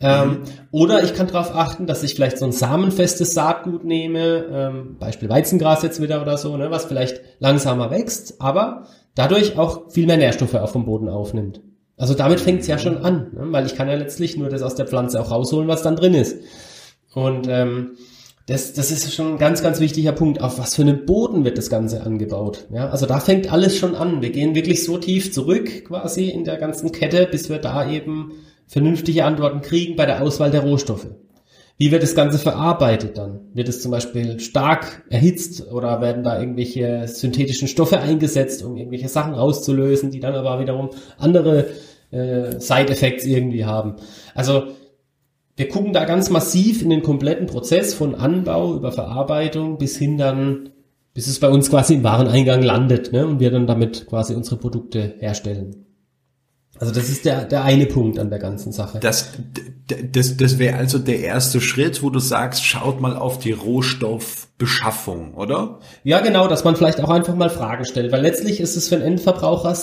Ähm, 0.02 0.30
mhm. 0.30 0.44
Oder 0.72 1.02
ich 1.04 1.14
kann 1.14 1.28
darauf 1.28 1.56
achten, 1.56 1.88
dass 1.88 2.04
ich 2.04 2.14
vielleicht 2.14 2.38
so 2.38 2.46
ein 2.46 2.52
samenfestes 2.52 3.34
Saatgut 3.34 3.86
nehme, 3.86 4.46
ähm, 4.52 4.98
Beispiel 5.00 5.30
Weizengras 5.30 5.82
jetzt 5.82 6.02
wieder 6.02 6.22
oder 6.22 6.38
so, 6.38 6.58
ne, 6.58 6.70
was 6.70 6.86
vielleicht 6.86 7.22
langsamer 7.40 7.90
wächst, 7.90 8.42
aber 8.42 8.84
dadurch 9.16 9.58
auch 9.58 9.92
viel 9.92 10.08
mehr 10.08 10.18
Nährstoffe 10.18 10.56
auf 10.56 10.74
dem 10.74 10.84
Boden 10.84 11.08
aufnimmt. 11.08 11.62
Also 11.98 12.14
damit 12.14 12.40
fängt 12.40 12.62
es 12.62 12.68
ja 12.68 12.78
schon 12.78 12.98
an, 12.98 13.32
ne, 13.34 13.48
weil 13.52 13.66
ich 13.66 13.76
kann 13.76 13.90
ja 13.90 13.96
letztlich 13.96 14.38
nur 14.38 14.50
das 14.50 14.62
aus 14.62 14.76
der 14.76 14.88
Pflanze 14.88 15.20
auch 15.20 15.32
rausholen, 15.32 15.68
was 15.68 15.82
dann 15.82 15.96
drin 15.96 16.14
ist. 16.14 16.38
Und 17.14 17.48
ähm, 17.50 17.98
das, 18.46 18.74
das 18.74 18.92
ist 18.92 19.14
schon 19.14 19.34
ein 19.34 19.38
ganz, 19.40 19.62
ganz 19.62 19.80
wichtiger 19.80 20.14
Punkt. 20.14 20.40
Auf 20.40 20.58
was 20.60 20.76
für 20.76 20.84
einem 20.84 21.06
Boden 21.06 21.44
wird 21.44 21.58
das 21.58 21.70
Ganze 21.70 22.04
angebaut? 22.04 22.68
Ja, 22.72 22.90
also 22.90 23.06
da 23.06 23.20
fängt 23.20 23.52
alles 23.52 23.78
schon 23.78 23.96
an. 23.96 24.22
Wir 24.22 24.30
gehen 24.30 24.56
wirklich 24.56 24.86
so 24.86 24.98
tief 24.98 25.34
zurück 25.34 25.86
quasi 25.86 26.30
in 26.30 26.46
der 26.46 26.58
ganzen 26.58 26.92
Kette, 26.92 27.28
bis 27.30 27.50
wir 27.50 27.58
da 27.58 27.90
eben 27.90 28.32
vernünftige 28.68 29.26
Antworten 29.26 29.62
kriegen 29.62 29.96
bei 29.96 30.06
der 30.06 30.22
Auswahl 30.22 30.52
der 30.52 30.62
Rohstoffe. 30.62 31.08
Wie 31.80 31.92
wird 31.92 32.02
das 32.02 32.16
Ganze 32.16 32.40
verarbeitet 32.40 33.18
dann? 33.18 33.42
Wird 33.54 33.70
es 33.70 33.82
zum 33.82 33.92
Beispiel 33.92 34.40
stark 34.40 35.04
erhitzt 35.10 35.72
oder 35.72 36.02
werden 36.02 36.24
da 36.24 36.40
irgendwelche 36.40 37.08
synthetischen 37.08 37.68
Stoffe 37.68 38.00
eingesetzt, 38.00 38.64
um 38.64 38.78
irgendwelche 38.78 39.10
Sachen 39.10 39.36
rauszulösen, 39.36 40.10
die 40.10 40.20
dann 40.20 40.34
aber 40.34 40.60
wiederum 40.60 40.90
andere 41.20 41.68
äh, 42.12 42.60
Side-Effects 42.60 43.26
irgendwie 43.26 43.66
haben? 43.66 43.96
Also 44.34 44.68
wir 45.58 45.68
gucken 45.68 45.92
da 45.92 46.06
ganz 46.06 46.30
massiv 46.30 46.84
in 46.84 46.92
den 46.92 47.02
kompletten 47.02 47.48
Prozess 47.48 47.96
von 47.96 48.14
Anbau 48.14 48.76
über 48.76 48.92
Verarbeitung 48.92 49.80
bis 49.80 49.98
hin 49.98 50.18
dann, 50.18 50.70
bis 51.16 51.26
es 51.28 51.40
bei 51.40 51.50
uns 51.50 51.72
quasi 51.72 51.96
im 51.96 52.04
Wareneingang 52.04 52.62
landet 52.62 53.12
ne, 53.12 53.26
und 53.26 53.40
wir 53.40 53.50
dann 53.50 53.66
damit 53.66 54.06
quasi 54.08 54.36
unsere 54.36 54.58
Produkte 54.58 55.16
herstellen. 55.20 55.88
Also 56.80 56.94
das 56.94 57.10
ist 57.10 57.26
der, 57.26 57.46
der 57.46 57.64
eine 57.64 57.88
Punkt 57.88 58.20
an 58.20 58.30
der 58.30 58.38
ganzen 58.38 58.72
Sache. 58.72 59.00
Das, 59.00 59.30
das, 60.12 60.38
das 60.38 60.60
wäre 60.60 60.78
also 60.78 61.00
der 61.00 61.22
erste 61.22 61.60
Schritt, 61.60 62.04
wo 62.04 62.12
du 62.12 62.20
sagst, 62.20 62.64
schaut 62.64 63.02
mal 63.02 63.18
auf 63.18 63.40
die 63.40 63.52
Rohstoffbeschaffung, 63.52 65.34
oder? 65.34 65.80
Ja, 66.04 66.20
genau, 66.20 66.48
dass 66.48 66.64
man 66.64 66.76
vielleicht 66.76 67.02
auch 67.02 67.10
einfach 67.10 67.36
mal 67.36 67.50
Fragen 67.50 67.86
stellt, 67.86 68.12
weil 68.12 68.22
letztlich 68.22 68.60
ist 68.60 68.76
es 68.76 68.90
für 68.90 68.96
einen 68.96 69.06
Endverbraucher 69.06 69.74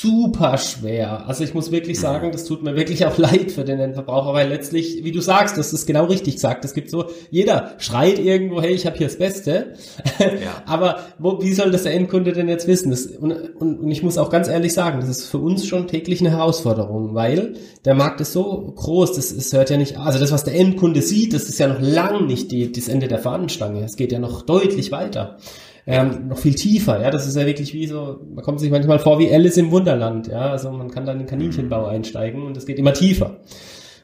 super 0.00 0.58
schwer. 0.58 1.26
Also 1.26 1.42
ich 1.42 1.54
muss 1.54 1.70
wirklich 1.70 1.96
mhm. 1.96 2.02
sagen, 2.02 2.32
das 2.32 2.44
tut 2.44 2.62
mir 2.62 2.76
wirklich 2.76 3.06
auch 3.06 3.16
leid 3.18 3.52
für 3.52 3.64
den 3.64 3.80
Endverbraucher, 3.80 4.34
weil 4.34 4.48
letztlich, 4.48 5.04
wie 5.04 5.12
du 5.12 5.20
sagst, 5.20 5.56
das 5.56 5.72
ist 5.72 5.86
genau 5.86 6.04
richtig 6.04 6.34
gesagt. 6.34 6.64
Es 6.64 6.74
gibt 6.74 6.90
so, 6.90 7.06
jeder 7.30 7.74
schreit 7.78 8.18
irgendwo, 8.18 8.60
hey, 8.60 8.72
ich 8.72 8.86
habe 8.86 8.96
hier 8.96 9.06
das 9.06 9.16
Beste. 9.16 9.74
Ja. 10.18 10.62
Aber 10.66 11.00
wo, 11.18 11.42
wie 11.42 11.54
soll 11.54 11.70
das 11.70 11.84
der 11.84 11.94
Endkunde 11.94 12.32
denn 12.32 12.48
jetzt 12.48 12.66
wissen? 12.66 12.90
Das, 12.90 13.06
und, 13.06 13.32
und, 13.32 13.80
und 13.80 13.90
ich 13.90 14.02
muss 14.02 14.18
auch 14.18 14.30
ganz 14.30 14.48
ehrlich 14.48 14.74
sagen, 14.74 15.00
das 15.00 15.08
ist 15.08 15.26
für 15.26 15.38
uns 15.38 15.66
schon 15.66 15.86
täglich 15.86 16.20
eine 16.20 16.30
Herausforderung, 16.30 17.14
weil 17.14 17.54
der 17.84 17.94
Markt 17.94 18.20
ist 18.20 18.32
so 18.32 18.72
groß, 18.76 19.14
das, 19.14 19.34
das 19.34 19.52
hört 19.52 19.70
ja 19.70 19.78
nicht, 19.78 19.98
also 19.98 20.18
das, 20.18 20.32
was 20.32 20.44
der 20.44 20.56
Endkunde 20.56 21.00
sieht, 21.00 21.32
das 21.32 21.48
ist 21.48 21.58
ja 21.58 21.68
noch 21.68 21.80
lang 21.80 22.26
nicht 22.26 22.50
die, 22.50 22.70
das 22.70 22.88
Ende 22.88 23.08
der 23.08 23.18
Fahnenstange. 23.18 23.84
Es 23.84 23.96
geht 23.96 24.12
ja 24.12 24.18
noch 24.18 24.42
deutlich 24.42 24.92
weiter 24.92 25.38
ähm, 25.86 26.28
noch 26.28 26.38
viel 26.38 26.54
tiefer. 26.54 27.00
Ja, 27.00 27.10
das 27.10 27.26
ist 27.26 27.36
ja 27.36 27.46
wirklich 27.46 27.72
wie 27.72 27.86
so, 27.86 28.18
man 28.34 28.44
kommt 28.44 28.58
sich 28.58 28.70
manchmal 28.70 28.98
vor 28.98 29.18
wie 29.20 29.32
Alice 29.32 29.56
im 29.56 29.70
Wunderland. 29.70 30.26
Ja, 30.26 30.50
also 30.50 30.70
man 30.72 30.90
kann 30.90 31.06
dann 31.06 31.16
in 31.16 31.22
den 31.22 31.28
Kaninchenbau 31.28 31.82
mhm. 31.82 31.90
einsteigen 31.90 32.42
und 32.42 32.56
es 32.56 32.66
geht 32.66 32.78
immer 32.78 32.92
tiefer. 32.92 33.38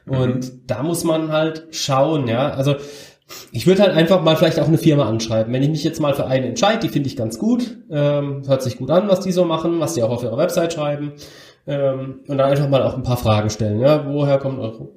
Und 0.07 0.45
mhm. 0.45 0.61
da 0.65 0.81
muss 0.83 1.03
man 1.03 1.31
halt 1.31 1.67
schauen. 1.71 2.27
Ja, 2.27 2.49
also 2.51 2.75
ich 3.51 3.67
würde 3.67 3.83
halt 3.83 3.95
einfach 3.95 4.21
mal 4.21 4.35
vielleicht 4.35 4.59
auch 4.59 4.67
eine 4.67 4.77
Firma 4.77 5.07
anschreiben. 5.07 5.53
Wenn 5.53 5.63
ich 5.63 5.69
mich 5.69 5.83
jetzt 5.83 5.99
mal 5.99 6.13
für 6.13 6.25
eine 6.25 6.47
entscheide, 6.47 6.79
die 6.79 6.89
finde 6.89 7.07
ich 7.07 7.17
ganz 7.17 7.37
gut, 7.37 7.77
ähm, 7.89 8.43
hört 8.47 8.61
sich 8.61 8.77
gut 8.77 8.89
an, 8.89 9.09
was 9.09 9.21
die 9.21 9.31
so 9.31 9.43
machen, 9.43 9.79
was 9.79 9.93
die 9.93 10.03
auch 10.03 10.09
auf 10.09 10.23
ihrer 10.23 10.37
Website 10.37 10.73
schreiben. 10.73 11.13
Ähm, 11.67 12.21
und 12.27 12.37
dann 12.37 12.49
einfach 12.49 12.69
mal 12.69 12.83
auch 12.83 12.95
ein 12.95 13.03
paar 13.03 13.17
Fragen 13.17 13.49
stellen. 13.49 13.79
Ja, 13.79 14.05
woher 14.07 14.37
kommt 14.37 14.59
eure 14.59 14.89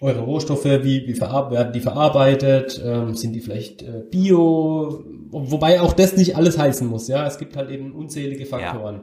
eure 0.00 0.20
Rohstoffe, 0.20 0.64
wie, 0.64 1.06
wie 1.06 1.14
verab 1.14 1.50
werden 1.50 1.72
die 1.72 1.80
verarbeitet, 1.80 2.80
ähm, 2.84 3.14
sind 3.14 3.34
die 3.34 3.40
vielleicht 3.40 3.82
äh, 3.82 4.02
bio, 4.10 5.04
wobei 5.30 5.80
auch 5.80 5.92
das 5.92 6.16
nicht 6.16 6.36
alles 6.36 6.58
heißen 6.58 6.86
muss, 6.86 7.08
ja, 7.08 7.26
es 7.26 7.38
gibt 7.38 7.56
halt 7.56 7.70
eben 7.70 7.92
unzählige 7.92 8.46
Faktoren. 8.46 9.02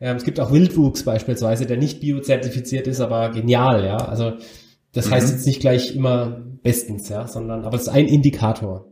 Ja. 0.00 0.10
Ähm, 0.10 0.16
es 0.16 0.24
gibt 0.24 0.40
auch 0.40 0.50
Wildwuchs 0.50 1.04
beispielsweise, 1.04 1.66
der 1.66 1.76
nicht 1.76 2.00
biozertifiziert 2.00 2.86
ist, 2.86 3.00
aber 3.00 3.30
genial, 3.30 3.84
ja, 3.84 3.96
also 3.96 4.32
das 4.92 5.06
mhm. 5.06 5.10
heißt 5.12 5.32
jetzt 5.32 5.46
nicht 5.46 5.60
gleich 5.60 5.94
immer 5.94 6.42
bestens, 6.62 7.08
ja, 7.08 7.26
sondern, 7.26 7.64
aber 7.64 7.76
es 7.76 7.82
ist 7.82 7.88
ein 7.88 8.06
Indikator. 8.06 8.89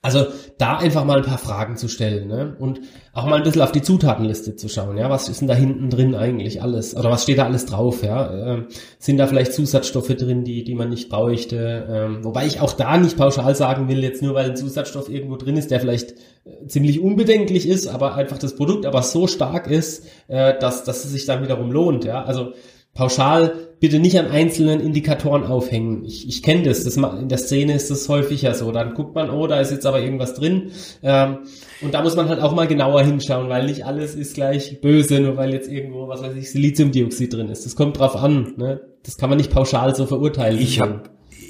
Also 0.00 0.26
da 0.58 0.78
einfach 0.78 1.04
mal 1.04 1.18
ein 1.18 1.24
paar 1.24 1.38
Fragen 1.38 1.76
zu 1.76 1.88
stellen 1.88 2.28
ne? 2.28 2.56
und 2.58 2.80
auch 3.12 3.26
mal 3.26 3.36
ein 3.36 3.42
bisschen 3.42 3.62
auf 3.62 3.72
die 3.72 3.82
Zutatenliste 3.82 4.56
zu 4.56 4.68
schauen. 4.68 4.96
Ja, 4.96 5.10
was 5.10 5.28
ist 5.28 5.40
denn 5.40 5.48
da 5.48 5.54
hinten 5.54 5.90
drin 5.90 6.14
eigentlich 6.14 6.62
alles? 6.62 6.96
Oder 6.96 7.10
was 7.10 7.22
steht 7.22 7.38
da 7.38 7.44
alles 7.44 7.66
drauf? 7.66 8.02
Ja, 8.02 8.54
ähm, 8.54 8.66
sind 8.98 9.18
da 9.18 9.26
vielleicht 9.26 9.52
Zusatzstoffe 9.52 10.08
drin, 10.08 10.44
die 10.44 10.64
die 10.64 10.74
man 10.74 10.88
nicht 10.88 11.08
bräuchte? 11.08 11.86
Ähm, 11.88 12.24
wobei 12.24 12.46
ich 12.46 12.60
auch 12.60 12.72
da 12.72 12.96
nicht 12.96 13.16
pauschal 13.16 13.54
sagen 13.54 13.88
will, 13.88 14.02
jetzt 14.02 14.22
nur 14.22 14.34
weil 14.34 14.50
ein 14.50 14.56
Zusatzstoff 14.56 15.08
irgendwo 15.08 15.36
drin 15.36 15.56
ist, 15.56 15.70
der 15.70 15.80
vielleicht 15.80 16.12
äh, 16.44 16.66
ziemlich 16.66 17.00
unbedenklich 17.00 17.68
ist, 17.68 17.86
aber 17.86 18.14
einfach 18.14 18.38
das 18.38 18.56
Produkt 18.56 18.86
aber 18.86 19.02
so 19.02 19.26
stark 19.26 19.68
ist, 19.68 20.06
äh, 20.28 20.58
dass 20.58 20.84
dass 20.84 21.04
es 21.04 21.12
sich 21.12 21.26
dann 21.26 21.42
wiederum 21.42 21.70
lohnt. 21.70 22.04
Ja, 22.04 22.24
also 22.24 22.54
pauschal 22.94 23.71
bitte 23.82 23.98
nicht 23.98 24.16
an 24.16 24.28
einzelnen 24.28 24.78
Indikatoren 24.78 25.42
aufhängen. 25.42 26.04
Ich, 26.04 26.28
ich 26.28 26.44
kenne 26.44 26.62
das, 26.62 26.84
das, 26.84 26.96
in 26.96 27.28
der 27.28 27.38
Szene 27.38 27.74
ist 27.74 27.90
das 27.90 28.08
häufiger 28.08 28.54
so. 28.54 28.70
Dann 28.70 28.94
guckt 28.94 29.16
man, 29.16 29.28
oh, 29.28 29.48
da 29.48 29.60
ist 29.60 29.72
jetzt 29.72 29.86
aber 29.86 30.00
irgendwas 30.00 30.34
drin. 30.34 30.70
Ähm, 31.02 31.38
und 31.80 31.92
da 31.92 32.00
muss 32.00 32.14
man 32.14 32.28
halt 32.28 32.40
auch 32.40 32.54
mal 32.54 32.68
genauer 32.68 33.02
hinschauen, 33.02 33.48
weil 33.48 33.66
nicht 33.66 33.84
alles 33.84 34.14
ist 34.14 34.34
gleich 34.34 34.80
böse, 34.80 35.18
nur 35.18 35.36
weil 35.36 35.52
jetzt 35.52 35.68
irgendwo, 35.68 36.06
was 36.06 36.22
weiß 36.22 36.36
ich, 36.36 36.52
Siliziumdioxid 36.52 37.34
drin 37.34 37.48
ist. 37.48 37.66
Das 37.66 37.74
kommt 37.74 37.98
drauf 37.98 38.14
an. 38.14 38.54
Ne? 38.56 38.82
Das 39.02 39.18
kann 39.18 39.28
man 39.28 39.36
nicht 39.36 39.50
pauschal 39.50 39.96
so 39.96 40.06
verurteilen. 40.06 40.60
Ich 40.60 40.78
habe 40.78 41.02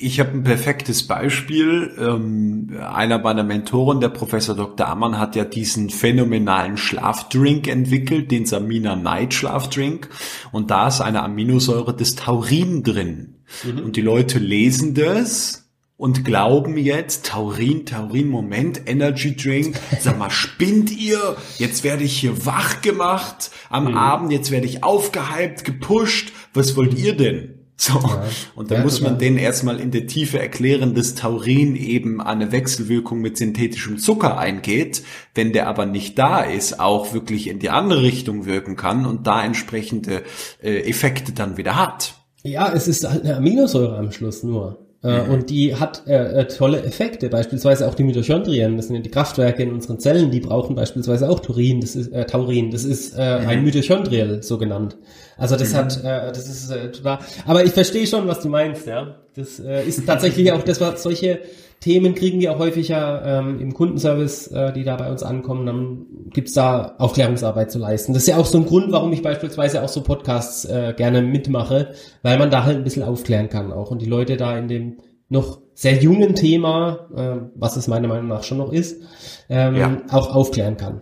ich 0.03 0.21
habe 0.21 0.33
ein 0.33 0.43
perfektes 0.43 1.07
Beispiel. 1.07 1.95
Ähm, 1.99 2.77
einer 2.81 3.19
meiner 3.19 3.45
Mentoren, 3.45 4.01
der 4.01 4.09
Professor 4.09 4.55
Dr. 4.55 4.89
Ammann, 4.89 5.19
hat 5.19 5.37
ja 5.37 5.45
diesen 5.45 5.91
phänomenalen 5.91 6.77
Schlafdrink 6.77 7.69
entwickelt, 7.69 8.31
den 8.31 8.47
Samina 8.47 8.97
Night 8.97 9.35
Schlafdrink. 9.35 10.09
Und 10.51 10.71
da 10.71 10.89
ist 10.89 11.01
eine 11.01 11.23
Aminosäure 11.23 11.95
des 11.95 12.17
Taurin 12.17 12.83
drin. 12.83 13.37
Mhm. 13.65 13.85
Und 13.85 13.97
die 13.97 14.01
Leute 14.03 14.39
lesen 14.39 14.95
das 14.95 15.71
und 15.97 16.25
glauben 16.25 16.77
jetzt, 16.79 17.27
Taurin, 17.27 17.87
Taurin, 17.87 18.29
Moment, 18.29 18.83
Energy 18.87 19.37
Drink, 19.37 19.79
sag 20.01 20.19
mal, 20.19 20.31
spinnt 20.31 20.91
ihr? 20.91 21.37
Jetzt 21.59 21.85
werde 21.85 22.03
ich 22.03 22.19
hier 22.19 22.45
wach 22.45 22.83
gemacht 22.83 23.53
am 23.71 23.85
mhm. 23.85 23.97
Abend, 23.97 24.33
jetzt 24.33 24.51
werde 24.51 24.67
ich 24.67 24.83
aufgehypt, 24.83 25.65
gepusht. 25.65 26.33
Was 26.55 26.75
wollt 26.77 26.99
ihr 26.99 27.17
denn? 27.17 27.62
So. 27.83 27.95
Ja. 27.95 28.23
Und 28.55 28.71
da 28.71 28.77
ja, 28.77 28.83
muss 28.85 29.01
man 29.01 29.19
denen 29.19 29.39
erstmal 29.39 29.81
in 29.81 29.91
der 29.91 30.07
Tiefe 30.07 30.39
erklären, 30.39 30.95
dass 30.95 31.17
Taurin 31.17 31.75
eben 31.75 32.21
eine 32.21 32.53
Wechselwirkung 32.53 33.21
mit 33.21 33.37
synthetischem 33.37 33.99
Zucker 33.99 34.39
eingeht, 34.39 35.03
wenn 35.35 35.53
der 35.53 35.67
aber 35.67 35.85
nicht 35.85 36.17
da 36.17 36.43
ist, 36.43 36.79
auch 36.79 37.13
wirklich 37.13 37.49
in 37.49 37.59
die 37.59 37.71
andere 37.71 38.03
Richtung 38.03 38.47
wirken 38.47 38.77
kann 38.77 39.05
und 39.05 39.27
da 39.27 39.45
entsprechende 39.45 40.23
äh, 40.63 40.89
Effekte 40.89 41.33
dann 41.33 41.57
wieder 41.57 41.75
hat. 41.75 42.15
Ja, 42.45 42.73
es 42.73 42.87
ist 42.87 43.03
halt 43.03 43.25
eine 43.25 43.37
Aminosäure 43.37 43.99
am 43.99 44.13
Schluss 44.13 44.45
nur. 44.45 44.82
Äh, 45.05 45.23
mhm. 45.23 45.31
Und 45.31 45.51
die 45.51 45.75
hat 45.75 46.07
äh, 46.07 46.41
äh, 46.41 46.47
tolle 46.47 46.83
Effekte, 46.85 47.29
beispielsweise 47.29 47.89
auch 47.89 47.95
die 47.95 48.05
Mitochondrien, 48.05 48.77
das 48.77 48.87
sind 48.87 49.05
die 49.05 49.11
Kraftwerke 49.11 49.65
in 49.65 49.73
unseren 49.73 49.99
Zellen, 49.99 50.31
die 50.31 50.39
brauchen 50.39 50.77
beispielsweise 50.77 51.29
auch 51.29 51.41
Taurin, 51.41 51.81
das 51.81 51.97
ist 51.97 52.13
äh, 52.13 52.25
Taurin, 52.25 52.71
das 52.71 52.85
ist 52.85 53.15
äh, 53.19 53.41
mhm. 53.41 53.49
ein 53.49 53.65
Mitochondriel 53.65 54.43
so 54.45 54.59
genannt. 54.59 54.97
Also 55.37 55.57
das 55.57 55.73
mhm. 55.73 55.77
hat, 55.77 56.05
äh, 56.05 56.29
das 56.29 56.49
ist 56.49 56.71
äh, 56.71 56.93
total. 56.93 57.19
Aber 57.47 57.65
ich 57.65 57.73
verstehe 57.73 58.07
schon, 58.07 58.29
was 58.29 58.41
du 58.41 58.49
meinst, 58.49 58.87
ja. 58.87 59.17
Das 59.35 59.59
äh, 59.59 59.85
ist 59.85 60.07
tatsächlich 60.07 60.53
auch 60.53 60.63
das, 60.63 60.81
was 60.81 61.03
solche 61.03 61.41
Themen 61.83 62.15
kriegen 62.15 62.39
wir 62.39 62.53
auch 62.53 62.61
häufiger 62.61 63.23
ähm, 63.27 63.59
im 63.61 63.75
Kundenservice, 63.75 64.47
äh, 64.47 64.73
die 64.73 64.85
da 64.85 64.95
bei 64.95 65.11
uns 65.11 65.25
ankommen. 65.25 65.67
Dann 65.67 66.07
gibt's 66.31 66.53
da 66.53 66.95
Aufklärungsarbeit 66.99 67.73
zu 67.73 67.81
leisten. 67.81 68.15
Das 68.15 68.23
ist 68.23 68.29
ja 68.29 68.37
auch 68.37 68.47
so 68.47 68.59
ein 68.59 68.67
Grund, 68.67 68.93
warum 68.93 69.13
ich 69.13 69.21
beispielsweise 69.21 69.83
auch 69.83 69.89
so 69.89 70.03
Podcasts 70.03 70.65
äh, 70.65 70.95
gerne 70.97 71.23
mitmache, 71.23 71.93
weil 72.23 72.39
man 72.39 72.53
da 72.53 72.63
halt 72.63 72.77
ein 72.77 72.85
bisschen 72.85 73.03
aufklären 73.03 73.49
kann 73.49 73.73
auch 73.73 73.91
und 73.91 74.01
die 74.01 74.07
Leute 74.07 74.37
da 74.37 74.57
in 74.57 74.69
dem 74.69 74.99
noch 75.29 75.61
sehr 75.75 75.97
jungen 75.97 76.37
Thema, 76.37 77.09
äh, 77.17 77.51
was 77.57 77.77
es 77.77 77.89
meiner 77.89 78.07
Meinung 78.07 78.29
nach 78.29 78.45
schon 78.45 78.59
noch 78.59 78.73
ist, 78.73 79.03
ähm, 79.49 79.75
ja. 79.75 80.03
auch 80.11 80.33
aufklären 80.33 80.77
kann. 80.77 81.01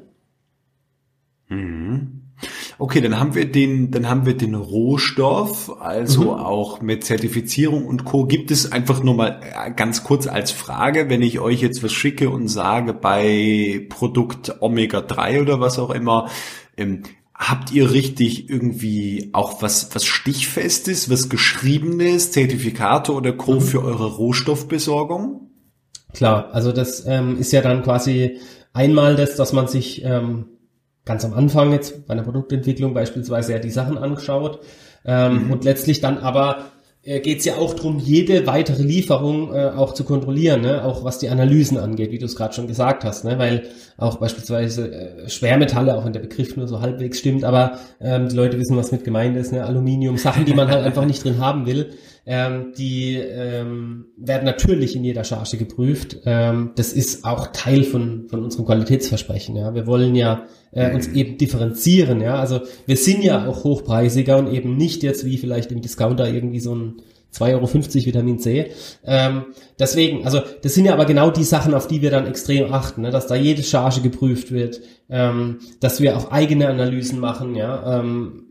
Mhm. 1.48 2.19
Okay, 2.80 3.02
dann 3.02 3.20
haben 3.20 3.34
wir 3.34 3.44
den, 3.44 3.90
dann 3.90 4.08
haben 4.08 4.24
wir 4.24 4.34
den 4.34 4.54
Rohstoff, 4.54 5.80
also 5.82 6.22
mhm. 6.22 6.40
auch 6.40 6.80
mit 6.80 7.04
Zertifizierung 7.04 7.86
und 7.86 8.06
Co. 8.06 8.24
Gibt 8.24 8.50
es 8.50 8.72
einfach 8.72 9.02
nur 9.02 9.14
mal 9.14 9.38
äh, 9.42 9.70
ganz 9.70 10.02
kurz 10.02 10.26
als 10.26 10.50
Frage, 10.50 11.10
wenn 11.10 11.20
ich 11.20 11.40
euch 11.40 11.60
jetzt 11.60 11.82
was 11.82 11.92
schicke 11.92 12.30
und 12.30 12.48
sage 12.48 12.94
bei 12.94 13.86
Produkt 13.90 14.62
Omega 14.62 15.02
3 15.02 15.42
oder 15.42 15.60
was 15.60 15.78
auch 15.78 15.90
immer, 15.90 16.30
ähm, 16.78 17.02
Habt 17.34 17.72
ihr 17.72 17.90
richtig 17.90 18.50
irgendwie 18.50 19.30
auch 19.32 19.62
was, 19.62 19.94
was 19.94 20.04
Stichfestes, 20.04 21.08
was 21.08 21.30
Geschriebenes, 21.30 22.32
Zertifikate 22.32 23.14
oder 23.14 23.32
Co. 23.32 23.54
Mhm. 23.54 23.60
für 23.62 23.82
eure 23.82 24.08
Rohstoffbesorgung? 24.08 25.50
Klar, 26.12 26.50
also 26.52 26.70
das 26.70 27.06
ähm, 27.06 27.38
ist 27.38 27.52
ja 27.52 27.62
dann 27.62 27.82
quasi 27.82 28.40
einmal 28.74 29.16
das, 29.16 29.36
dass 29.36 29.54
man 29.54 29.68
sich 29.68 30.04
ähm, 30.04 30.48
ganz 31.04 31.24
am 31.24 31.34
Anfang 31.34 31.72
jetzt 31.72 32.06
bei 32.06 32.12
einer 32.12 32.22
Produktentwicklung 32.22 32.94
beispielsweise 32.94 33.52
ja 33.52 33.58
die 33.58 33.70
Sachen 33.70 33.98
angeschaut 33.98 34.60
ähm, 35.04 35.46
mhm. 35.46 35.52
und 35.52 35.64
letztlich 35.64 36.00
dann 36.00 36.18
aber 36.18 36.66
äh, 37.02 37.20
geht 37.20 37.38
es 37.38 37.46
ja 37.46 37.56
auch 37.56 37.72
darum, 37.72 37.98
jede 37.98 38.46
weitere 38.46 38.82
Lieferung 38.82 39.54
äh, 39.54 39.70
auch 39.70 39.94
zu 39.94 40.04
kontrollieren, 40.04 40.60
ne? 40.60 40.84
auch 40.84 41.02
was 41.02 41.18
die 41.18 41.30
Analysen 41.30 41.78
angeht, 41.78 42.10
wie 42.10 42.18
du 42.18 42.26
es 42.26 42.36
gerade 42.36 42.52
schon 42.52 42.66
gesagt 42.66 43.04
hast, 43.04 43.24
ne? 43.24 43.38
weil 43.38 43.68
auch 43.96 44.18
beispielsweise 44.18 44.92
äh, 44.92 45.28
Schwermetalle, 45.28 45.96
auch 45.96 46.04
wenn 46.04 46.12
der 46.12 46.20
Begriff 46.20 46.56
nur 46.56 46.68
so 46.68 46.80
halbwegs 46.80 47.18
stimmt, 47.18 47.44
aber 47.44 47.78
ähm, 48.00 48.28
die 48.28 48.36
Leute 48.36 48.58
wissen, 48.58 48.76
was 48.76 48.92
mit 48.92 49.04
gemeint 49.04 49.36
ist, 49.36 49.50
ne? 49.52 49.64
Aluminium, 49.64 50.18
Sachen, 50.18 50.44
die 50.44 50.52
man 50.52 50.68
halt 50.68 50.84
einfach 50.84 51.06
nicht 51.06 51.24
drin 51.24 51.38
haben 51.38 51.64
will, 51.64 51.94
ähm, 52.26 52.72
die 52.76 53.16
ähm, 53.16 54.06
werden 54.16 54.44
natürlich 54.44 54.94
in 54.96 55.04
jeder 55.04 55.24
Charge 55.24 55.56
geprüft. 55.56 56.18
Ähm, 56.24 56.72
das 56.76 56.92
ist 56.92 57.24
auch 57.24 57.48
Teil 57.48 57.84
von, 57.84 58.28
von 58.28 58.44
unserem 58.44 58.66
Qualitätsversprechen. 58.66 59.56
Ja. 59.56 59.74
Wir 59.74 59.86
wollen 59.86 60.14
ja 60.14 60.44
äh, 60.72 60.94
uns 60.94 61.08
eben 61.08 61.38
differenzieren. 61.38 62.20
Ja. 62.20 62.36
Also 62.36 62.60
wir 62.86 62.96
sind 62.96 63.24
ja 63.24 63.46
auch 63.46 63.64
hochpreisiger 63.64 64.38
und 64.38 64.52
eben 64.52 64.76
nicht 64.76 65.02
jetzt 65.02 65.24
wie 65.24 65.38
vielleicht 65.38 65.72
im 65.72 65.80
Discounter 65.80 66.28
irgendwie 66.28 66.60
so 66.60 66.74
ein 66.74 67.02
2,50 67.34 67.54
Euro 67.54 68.06
Vitamin 68.06 68.38
C. 68.38 68.72
Ähm, 69.04 69.46
deswegen, 69.78 70.24
also 70.24 70.40
das 70.62 70.74
sind 70.74 70.84
ja 70.84 70.92
aber 70.92 71.04
genau 71.04 71.30
die 71.30 71.44
Sachen, 71.44 71.74
auf 71.74 71.86
die 71.86 72.02
wir 72.02 72.10
dann 72.10 72.26
extrem 72.26 72.72
achten, 72.72 73.02
ne? 73.02 73.10
dass 73.10 73.28
da 73.28 73.36
jede 73.36 73.62
Charge 73.62 74.00
geprüft 74.00 74.50
wird, 74.50 74.80
ähm, 75.08 75.60
dass 75.80 76.00
wir 76.00 76.16
auch 76.16 76.32
eigene 76.32 76.68
Analysen 76.68 77.20
machen, 77.20 77.54
ja, 77.54 78.00
ähm, 78.00 78.46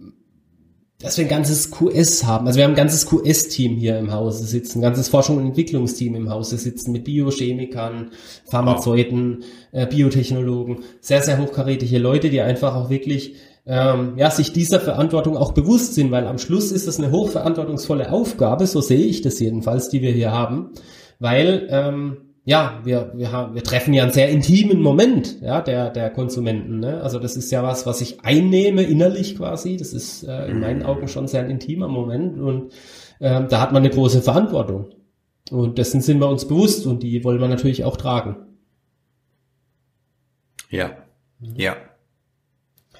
dass 1.02 1.18
wir 1.18 1.26
ein 1.26 1.30
ganzes 1.30 1.72
QS 1.72 2.26
haben. 2.26 2.46
Also 2.46 2.58
wir 2.58 2.66
haben 2.66 2.74
ein 2.74 2.78
ganzes 2.78 3.06
QS-Team 3.06 3.78
hier 3.78 3.98
im 3.98 4.12
Hause 4.12 4.46
sitzen, 4.46 4.80
ein 4.80 4.82
ganzes 4.82 5.08
Forschung- 5.08 5.38
und 5.38 5.46
Entwicklungsteam 5.46 6.14
im 6.16 6.30
Hause 6.30 6.58
sitzen 6.58 6.92
mit 6.92 7.06
Biochemikern, 7.06 8.12
Pharmazeuten, 8.50 9.44
äh, 9.72 9.88
Biotechnologen, 9.88 10.80
sehr, 11.00 11.22
sehr 11.22 11.38
hochkarätige 11.38 12.00
Leute, 12.00 12.30
die 12.30 12.42
einfach 12.42 12.76
auch 12.76 12.90
wirklich 12.90 13.36
ähm, 13.66 14.14
ja, 14.18 14.30
sich 14.30 14.52
dieser 14.52 14.82
Verantwortung 14.82 15.38
auch 15.38 15.54
bewusst 15.54 15.96
sind, 15.96 16.12
weil 16.12 16.28
am 16.28 16.38
Schluss 16.38 16.72
ist 16.72 16.88
das 16.88 16.98
eine 16.98 17.12
hochverantwortungsvolle 17.12 18.12
Aufgabe, 18.12 18.68
so 18.68 18.82
sehe 18.82 19.06
ich 19.06 19.22
das 19.22 19.40
jedenfalls, 19.40 19.90
die 19.90 20.02
wir 20.02 20.12
hier 20.12 20.32
haben, 20.32 20.72
weil 21.20 21.68
ähm, 21.70 22.18
ja, 22.50 22.80
wir, 22.84 23.12
wir, 23.14 23.32
haben, 23.32 23.54
wir 23.54 23.64
treffen 23.64 23.94
ja 23.94 24.02
einen 24.02 24.12
sehr 24.12 24.28
intimen 24.30 24.82
Moment 24.82 25.40
ja, 25.40 25.62
der, 25.62 25.92
der 25.92 26.10
Konsumenten. 26.10 26.80
Ne? 26.80 27.00
Also 27.00 27.20
das 27.20 27.38
ist 27.38 27.52
ja 27.52 27.62
was, 27.62 27.86
was 27.86 28.02
ich 28.02 28.26
einnehme 28.26 28.82
innerlich 28.82 29.38
quasi. 29.38 29.78
Das 29.78 29.94
ist 29.94 30.24
äh, 30.24 30.48
in 30.48 30.60
meinen 30.60 30.82
Augen 30.82 31.08
schon 31.08 31.28
sehr 31.28 31.42
ein 31.42 31.52
intimer 31.52 31.88
Moment 31.88 32.40
und 32.40 32.74
ähm, 33.22 33.50
da 33.50 33.62
hat 33.62 33.72
man 33.72 33.84
eine 33.84 33.94
große 33.94 34.24
Verantwortung. 34.24 34.88
Und 35.52 35.78
dessen 35.78 36.02
sind 36.02 36.20
wir 36.20 36.28
uns 36.28 36.48
bewusst 36.48 36.88
und 36.88 37.04
die 37.04 37.24
wollen 37.24 37.40
wir 37.40 37.48
natürlich 37.48 37.84
auch 37.84 37.98
tragen. 37.98 38.38
Ja, 40.72 40.90
ja. 41.40 41.76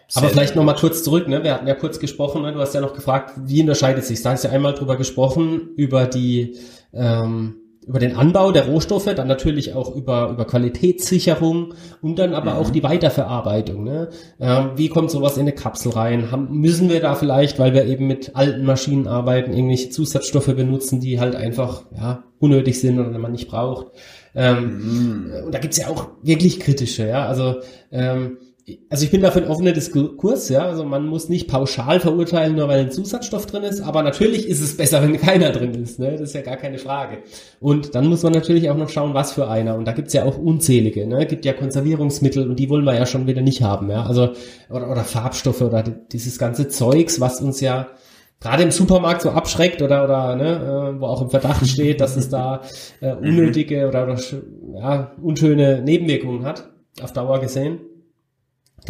Sehr 0.08 0.22
Aber 0.22 0.30
vielleicht 0.30 0.56
nochmal 0.56 0.76
kurz 0.76 1.02
zurück, 1.02 1.28
ne? 1.28 1.44
Wir 1.44 1.56
hatten 1.56 1.66
ja 1.66 1.74
kurz 1.74 2.00
gesprochen, 2.00 2.44
ne? 2.44 2.54
du 2.54 2.60
hast 2.60 2.76
ja 2.76 2.82
noch 2.82 2.94
gefragt, 2.94 3.34
wie 3.46 3.62
unterscheidet 3.62 4.06
sich? 4.06 4.22
Da 4.22 4.30
hast 4.30 4.44
du 4.44 4.50
ja 4.50 4.54
einmal 4.54 4.76
drüber 4.76 4.96
gesprochen, 4.96 5.70
über 5.76 6.06
die 6.06 6.56
ähm, 6.94 7.56
über 7.90 7.98
den 7.98 8.16
Anbau 8.16 8.52
der 8.52 8.68
Rohstoffe, 8.68 9.12
dann 9.16 9.28
natürlich 9.28 9.74
auch 9.74 9.96
über, 9.96 10.30
über 10.30 10.46
Qualitätssicherung 10.46 11.74
und 12.04 12.20
dann 12.20 12.36
aber 12.36 12.52
mhm. 12.54 12.58
auch 12.58 12.70
die 12.70 12.84
Weiterverarbeitung. 12.84 13.84
Ne? 13.84 14.10
Ähm, 14.40 14.74
wie 14.76 14.90
kommt 14.90 15.10
sowas 15.10 15.38
in 15.38 15.42
eine 15.42 15.54
Kapsel 15.54 15.94
rein? 15.94 16.30
Haben, 16.30 16.52
müssen 16.52 16.88
wir 16.90 17.02
da 17.02 17.16
vielleicht, 17.16 17.58
weil 17.58 17.74
wir 17.74 17.86
eben 17.86 18.06
mit 18.06 18.36
alten 18.36 18.64
Maschinen 18.64 19.08
arbeiten, 19.08 19.54
irgendwelche 19.54 19.90
Zusatzstoffe 19.90 20.56
benutzen, 20.56 21.02
die 21.02 21.20
halt 21.20 21.36
einfach 21.36 21.86
ja, 21.98 22.24
unnötig 22.38 22.80
sind 22.80 23.00
oder 23.00 23.18
man 23.18 23.32
nicht 23.32 23.50
braucht? 23.50 23.88
Ähm, 24.36 25.24
mhm. 25.24 25.46
Und 25.48 25.56
da 25.56 25.58
gibt's 25.58 25.78
ja 25.78 25.88
auch 25.88 26.10
wirklich 26.22 26.60
kritische, 26.60 27.08
ja. 27.08 27.26
Also 27.26 27.56
ähm, 27.92 28.38
also 28.90 29.06
ich 29.06 29.12
bin 29.12 29.22
dafür 29.22 29.44
ein 29.44 29.48
offener 29.48 29.72
Diskurs, 29.72 30.50
ja. 30.50 30.64
Also 30.64 30.84
man 30.84 31.06
muss 31.06 31.30
nicht 31.30 31.48
pauschal 31.48 32.00
verurteilen, 32.00 32.56
nur 32.56 32.68
weil 32.68 32.82
ein 32.82 32.92
Zusatzstoff 32.92 33.46
drin 33.46 33.64
ist, 33.64 33.82
aber 33.82 34.04
natürlich 34.04 34.48
ist 34.48 34.62
es 34.62 34.78
besser, 34.78 35.02
wenn 35.02 35.18
keiner 35.20 35.52
drin 35.52 35.74
ist, 35.76 36.00
ne? 36.00 36.12
Das 36.12 36.22
ist 36.22 36.34
ja 36.34 36.42
gar 36.42 36.58
keine 36.58 36.78
Frage. 36.78 37.20
Und 37.60 37.96
dann 37.96 38.08
muss 38.08 38.24
man 38.24 38.34
natürlich 38.34 38.70
auch 38.70 38.78
noch 38.78 38.90
schauen, 38.90 39.14
was 39.14 39.34
für 39.34 39.48
einer. 39.48 39.76
Und 39.76 39.86
da 39.86 39.92
gibt's 39.94 40.14
ja 40.14 40.24
auch 40.24 40.38
unzählige, 40.38 41.08
ne? 41.08 41.26
Gibt 41.26 41.46
ja 41.46 41.54
Konservierungsmittel 41.54 42.50
und 42.50 42.60
die 42.60 42.70
wollen 42.70 42.86
wir 42.86 42.96
ja 42.96 43.06
schon 43.06 43.28
wieder 43.28 43.42
nicht 43.42 43.62
haben, 43.62 43.90
ja. 43.90 44.04
Also, 44.04 44.34
oder, 44.70 44.90
oder 44.90 45.04
Farbstoffe 45.04 45.62
oder 45.62 45.84
dieses 45.84 46.38
ganze 46.38 46.68
Zeugs, 46.68 47.20
was 47.20 47.42
uns 47.42 47.62
ja 47.62 47.88
gerade 48.40 48.64
im 48.64 48.72
Supermarkt 48.72 49.22
so 49.22 49.32
abschreckt 49.32 49.82
oder 49.82 50.04
oder 50.04 50.36
ne, 50.36 50.96
äh, 50.96 51.02
wo 51.02 51.08
auch 51.08 51.22
im 51.22 51.30
Verdacht 51.30 51.68
steht, 51.68 52.02
dass 52.02 52.16
es 52.16 52.30
da 52.30 52.62
äh, 53.02 53.14
unnötige 53.14 53.88
oder, 53.88 54.04
oder 54.04 54.18
ja, 54.76 55.12
unschöne 55.22 55.82
Nebenwirkungen 55.82 56.46
hat, 56.46 56.70
auf 57.02 57.14
Dauer 57.14 57.40
gesehen. 57.40 57.80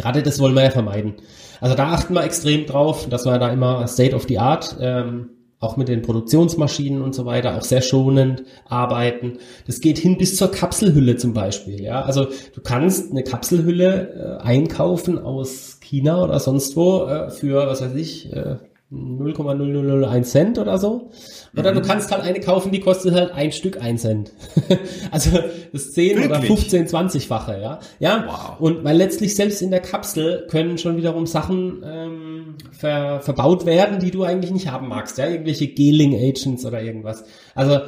Gerade 0.00 0.22
das 0.22 0.38
wollen 0.38 0.54
wir 0.54 0.64
ja 0.64 0.70
vermeiden. 0.70 1.14
Also 1.60 1.76
da 1.76 1.92
achten 1.92 2.14
wir 2.14 2.24
extrem 2.24 2.64
drauf, 2.64 3.06
dass 3.08 3.26
wir 3.26 3.38
da 3.38 3.52
immer 3.52 3.86
State 3.86 4.16
of 4.16 4.24
the 4.28 4.38
Art, 4.38 4.76
ähm, 4.80 5.30
auch 5.58 5.76
mit 5.76 5.88
den 5.88 6.00
Produktionsmaschinen 6.00 7.02
und 7.02 7.14
so 7.14 7.26
weiter, 7.26 7.54
auch 7.56 7.62
sehr 7.62 7.82
schonend 7.82 8.44
arbeiten. 8.66 9.38
Das 9.66 9.82
geht 9.82 9.98
hin 9.98 10.16
bis 10.16 10.36
zur 10.36 10.50
Kapselhülle 10.50 11.16
zum 11.16 11.34
Beispiel. 11.34 11.82
Ja, 11.82 12.00
also 12.00 12.28
du 12.54 12.62
kannst 12.62 13.10
eine 13.10 13.22
Kapselhülle 13.22 14.38
äh, 14.40 14.42
einkaufen 14.42 15.18
aus 15.18 15.78
China 15.82 16.24
oder 16.24 16.40
sonst 16.40 16.76
wo 16.76 17.04
äh, 17.04 17.30
für 17.30 17.66
was 17.66 17.82
weiß 17.82 17.94
ich 17.94 18.32
äh, 18.32 18.56
0,0001 18.92 20.22
Cent 20.24 20.58
oder 20.58 20.76
so. 20.78 21.10
Oder 21.56 21.70
mhm. 21.70 21.76
du 21.76 21.82
kannst 21.82 22.10
halt 22.10 22.22
eine 22.22 22.40
kaufen, 22.40 22.72
die 22.72 22.80
kostet 22.80 23.14
halt 23.14 23.32
ein 23.32 23.52
Stück 23.52 23.80
ein 23.80 23.98
Cent. 23.98 24.32
also 25.12 25.38
das 25.72 25.92
10 25.92 26.16
Wirklich? 26.16 26.30
oder 26.30 26.42
15, 26.42 26.86
20-fache, 26.88 27.60
ja. 27.60 27.78
Ja. 28.00 28.24
Wow. 28.26 28.60
Und 28.60 28.84
weil 28.84 28.96
letztlich 28.96 29.36
selbst 29.36 29.62
in 29.62 29.70
der 29.70 29.80
Kapsel 29.80 30.46
können 30.50 30.76
schon 30.76 30.96
wiederum 30.96 31.26
Sachen 31.26 31.84
ähm, 31.84 32.54
ver, 32.72 33.20
verbaut 33.20 33.64
werden, 33.64 34.00
die 34.00 34.10
du 34.10 34.24
eigentlich 34.24 34.50
nicht 34.50 34.68
haben 34.68 34.88
magst, 34.88 35.18
ja. 35.18 35.28
Irgendwelche 35.28 35.68
Geling 35.68 36.14
Agents 36.14 36.64
oder 36.64 36.82
irgendwas. 36.82 37.24
Also 37.54 37.78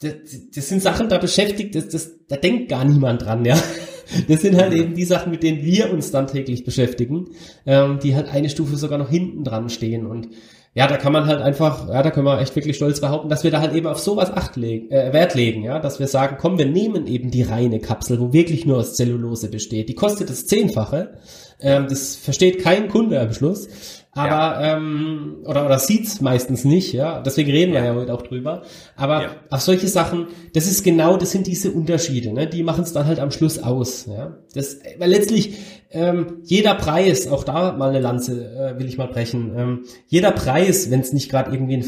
das, 0.00 0.12
das 0.54 0.68
sind 0.68 0.82
Sachen, 0.82 1.08
da 1.08 1.18
beschäftigt, 1.18 1.74
das, 1.74 1.88
das, 1.88 2.26
da 2.28 2.36
denkt 2.36 2.68
gar 2.68 2.84
niemand 2.84 3.22
dran, 3.22 3.44
ja. 3.44 3.56
Das 4.28 4.42
sind 4.42 4.56
halt 4.56 4.72
eben 4.72 4.94
die 4.94 5.04
Sachen, 5.04 5.30
mit 5.30 5.42
denen 5.42 5.64
wir 5.64 5.92
uns 5.92 6.10
dann 6.10 6.26
täglich 6.26 6.64
beschäftigen, 6.64 7.30
ähm, 7.66 7.98
die 8.02 8.14
halt 8.14 8.28
eine 8.28 8.48
Stufe 8.48 8.76
sogar 8.76 8.98
noch 8.98 9.10
hinten 9.10 9.44
dran 9.44 9.68
stehen. 9.68 10.06
Und 10.06 10.28
ja, 10.74 10.86
da 10.86 10.98
kann 10.98 11.12
man 11.12 11.26
halt 11.26 11.40
einfach, 11.40 11.88
ja, 11.88 12.02
da 12.02 12.10
können 12.10 12.26
wir 12.26 12.38
echt 12.38 12.54
wirklich 12.54 12.76
stolz 12.76 13.00
behaupten, 13.00 13.30
dass 13.30 13.44
wir 13.44 13.50
da 13.50 13.60
halt 13.60 13.74
eben 13.74 13.86
auf 13.86 13.98
sowas 13.98 14.30
Acht 14.30 14.58
äh, 14.58 15.12
Wert 15.12 15.34
legen, 15.34 15.62
ja, 15.62 15.78
dass 15.78 15.98
wir 15.98 16.06
sagen, 16.06 16.36
komm, 16.38 16.58
wir 16.58 16.66
nehmen 16.66 17.06
eben 17.06 17.30
die 17.30 17.42
reine 17.42 17.80
Kapsel, 17.80 18.20
wo 18.20 18.32
wirklich 18.32 18.66
nur 18.66 18.76
aus 18.76 18.94
Zellulose 18.94 19.48
besteht. 19.48 19.88
Die 19.88 19.94
kostet 19.94 20.28
das 20.28 20.46
Zehnfache. 20.46 21.18
Ähm, 21.60 21.86
das 21.88 22.16
versteht 22.16 22.62
kein 22.62 22.88
Kunde 22.88 23.18
am 23.18 23.32
Schluss 23.32 23.68
aber 24.16 24.60
ja. 24.62 24.76
ähm, 24.76 25.36
oder 25.44 25.66
oder 25.66 25.78
sieht's 25.78 26.20
meistens 26.20 26.64
nicht, 26.64 26.92
ja. 26.92 27.20
Deswegen 27.20 27.50
reden 27.50 27.74
ja. 27.74 27.82
wir 27.82 27.90
ja 27.90 27.94
heute 27.94 28.14
auch 28.14 28.22
drüber. 28.22 28.62
Aber 28.96 29.22
ja. 29.22 29.30
auf 29.50 29.60
solche 29.60 29.88
Sachen, 29.88 30.28
das 30.54 30.66
ist 30.66 30.82
genau, 30.82 31.16
das 31.16 31.32
sind 31.32 31.46
diese 31.46 31.70
Unterschiede, 31.70 32.32
ne? 32.32 32.46
Die 32.46 32.62
machen 32.62 32.82
es 32.82 32.92
dann 32.92 33.06
halt 33.06 33.20
am 33.20 33.30
Schluss 33.30 33.58
aus, 33.58 34.06
ja. 34.06 34.38
Das, 34.54 34.78
weil 34.98 35.10
letztlich 35.10 35.56
ähm, 35.90 36.38
jeder 36.44 36.74
Preis, 36.74 37.28
auch 37.28 37.44
da 37.44 37.72
mal 37.72 37.90
eine 37.90 38.00
Lanze 38.00 38.44
äh, 38.54 38.78
will 38.78 38.86
ich 38.86 38.98
mal 38.98 39.08
brechen. 39.08 39.52
Ähm, 39.56 39.84
jeder 40.08 40.32
Preis, 40.32 40.90
wenn 40.90 41.00
es 41.00 41.12
nicht 41.12 41.30
gerade 41.30 41.52
irgendwie 41.52 41.76
ein 41.76 41.84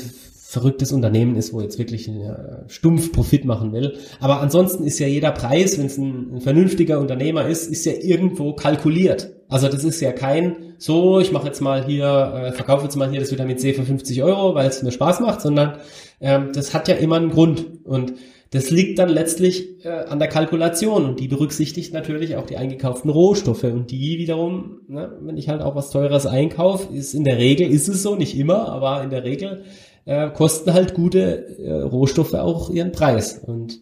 verrücktes 0.48 0.92
Unternehmen 0.92 1.36
ist, 1.36 1.52
wo 1.52 1.60
jetzt 1.60 1.78
wirklich 1.78 2.08
äh, 2.08 2.34
stumpf 2.68 3.12
Profit 3.12 3.44
machen 3.44 3.72
will. 3.72 3.98
Aber 4.18 4.40
ansonsten 4.40 4.84
ist 4.84 4.98
ja 4.98 5.06
jeder 5.06 5.30
Preis, 5.30 5.78
wenn 5.78 5.86
es 5.86 5.98
ein, 5.98 6.36
ein, 6.36 6.40
vernünftiger 6.40 7.00
Unternehmer 7.00 7.46
ist, 7.46 7.70
ist 7.70 7.84
ja 7.84 7.92
irgendwo 7.92 8.54
kalkuliert. 8.54 9.30
Also 9.48 9.68
das 9.68 9.82
ist 9.82 10.00
ja 10.00 10.12
kein, 10.12 10.74
so, 10.78 11.20
ich 11.20 11.32
mache 11.32 11.46
jetzt 11.46 11.61
mal 11.61 11.84
hier, 11.84 12.04
äh, 12.34 12.52
verkaufe 12.52 12.84
jetzt 12.84 12.96
mal 12.96 13.11
hier 13.11 13.20
das 13.20 13.32
Vitamin 13.32 13.58
C 13.58 13.72
für 13.72 13.84
50 13.84 14.22
Euro, 14.22 14.54
weil 14.54 14.68
es 14.68 14.82
mir 14.82 14.92
Spaß 14.92 15.20
macht, 15.20 15.40
sondern 15.40 15.78
ähm, 16.20 16.50
das 16.52 16.74
hat 16.74 16.87
ja 16.88 16.96
immer 16.96 17.16
einen 17.16 17.30
Grund. 17.30 17.66
Und 17.84 18.14
das 18.50 18.70
liegt 18.70 18.98
dann 18.98 19.08
letztlich 19.08 19.84
äh, 19.84 19.88
an 19.88 20.18
der 20.18 20.28
Kalkulation 20.28 21.04
und 21.04 21.20
die 21.20 21.28
berücksichtigt 21.28 21.92
natürlich 21.92 22.37
auch 22.37 22.46
die 22.46 22.56
eingekauften 22.56 23.11
Rohstoffe 23.11 23.64
und 23.64 23.90
die 23.90 24.18
wiederum, 24.18 24.80
ne, 24.88 25.12
wenn 25.20 25.37
ich 25.37 25.48
halt 25.48 25.62
auch 25.62 25.74
was 25.74 25.90
Teures 25.90 26.26
einkaufe, 26.26 26.94
ist 26.94 27.14
in 27.14 27.24
der 27.24 27.38
Regel, 27.38 27.70
ist 27.70 27.88
es 27.88 28.02
so, 28.02 28.16
nicht 28.16 28.38
immer, 28.38 28.68
aber 28.68 29.02
in 29.02 29.11
der 29.11 29.24
Regel 29.24 29.64
äh, 30.04 30.30
kosten 30.30 30.72
halt 30.72 30.94
gute 30.94 31.58
äh, 31.58 31.72
Rohstoffe 31.72 32.34
auch 32.34 32.70
ihren 32.70 32.92
Preis. 32.92 33.38
Und 33.46 33.80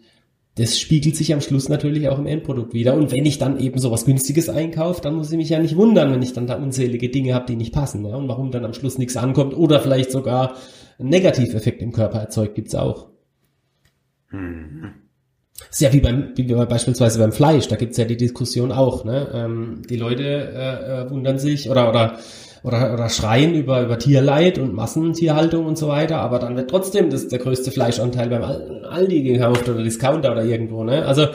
das 0.56 0.80
spiegelt 0.80 1.16
sich 1.16 1.34
am 1.34 1.42
Schluss 1.42 1.68
natürlich 1.68 2.08
auch 2.08 2.18
im 2.18 2.26
Endprodukt 2.26 2.72
wieder. 2.72 2.94
Und 2.94 3.12
wenn 3.12 3.26
ich 3.26 3.36
dann 3.36 3.60
eben 3.60 3.78
sowas 3.78 4.06
Günstiges 4.06 4.48
einkaufe, 4.48 5.02
dann 5.02 5.14
muss 5.14 5.30
ich 5.30 5.36
mich 5.36 5.50
ja 5.50 5.58
nicht 5.58 5.76
wundern, 5.76 6.12
wenn 6.12 6.22
ich 6.22 6.32
dann 6.32 6.46
da 6.46 6.54
unzählige 6.54 7.10
Dinge 7.10 7.34
habe, 7.34 7.44
die 7.46 7.56
nicht 7.56 7.74
passen. 7.74 8.06
Ja? 8.06 8.16
Und 8.16 8.26
warum 8.28 8.50
dann 8.50 8.64
am 8.64 8.72
Schluss 8.72 8.96
nichts 8.96 9.18
ankommt 9.18 9.54
oder 9.54 9.80
vielleicht 9.80 10.10
sogar 10.10 10.56
einen 10.98 11.10
Negativeffekt 11.10 11.82
im 11.82 11.92
Körper 11.92 12.20
erzeugt, 12.20 12.54
gibt's 12.54 12.74
auch. 12.74 13.08
Mhm. 14.30 14.92
Ist 15.70 15.80
ja 15.82 15.92
wie 15.92 16.00
beim, 16.00 16.32
wie 16.36 16.44
beispielsweise 16.44 17.18
beim 17.18 17.32
Fleisch, 17.32 17.68
da 17.68 17.76
gibt's 17.76 17.98
ja 17.98 18.06
die 18.06 18.16
Diskussion 18.16 18.72
auch. 18.72 19.04
Ne? 19.04 19.28
Ähm, 19.34 19.82
die 19.90 19.96
Leute 19.96 20.22
äh, 20.24 21.02
äh, 21.02 21.10
wundern 21.10 21.38
sich 21.38 21.68
oder 21.68 21.90
oder 21.90 22.18
oder, 22.66 22.92
oder 22.92 23.08
schreien 23.08 23.54
über, 23.54 23.80
über 23.82 23.96
Tierleid 23.96 24.58
und 24.58 24.74
Massentierhaltung 24.74 25.66
und 25.66 25.78
so 25.78 25.86
weiter, 25.86 26.18
aber 26.18 26.40
dann 26.40 26.56
wird 26.56 26.68
trotzdem 26.68 27.10
das 27.10 27.28
der 27.28 27.38
größte 27.38 27.70
Fleischanteil 27.70 28.28
beim 28.28 28.42
Aldi 28.42 29.22
gekauft 29.22 29.68
oder 29.68 29.84
Discounter 29.84 30.32
oder 30.32 30.42
irgendwo, 30.44 30.82
ne? 30.82 31.06
Also 31.06 31.28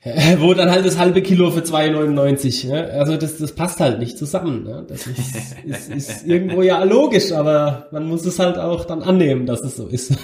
äh, 0.00 0.36
wo 0.40 0.52
dann 0.52 0.72
halt 0.72 0.84
das 0.84 0.98
halbe 0.98 1.22
Kilo 1.22 1.52
für 1.52 1.60
2,99. 1.60 2.66
Ne? 2.66 2.90
Also 2.94 3.16
das, 3.16 3.38
das 3.38 3.52
passt 3.52 3.78
halt 3.78 4.00
nicht 4.00 4.18
zusammen. 4.18 4.64
Ne? 4.64 4.84
Das 4.88 5.06
ist, 5.06 5.56
ist, 5.64 5.90
ist 5.90 6.26
irgendwo 6.26 6.62
ja 6.62 6.82
logisch, 6.82 7.30
aber 7.30 7.86
man 7.92 8.08
muss 8.08 8.26
es 8.26 8.40
halt 8.40 8.58
auch 8.58 8.84
dann 8.84 9.02
annehmen, 9.02 9.46
dass 9.46 9.60
es 9.60 9.76
so 9.76 9.86
ist. 9.86 10.14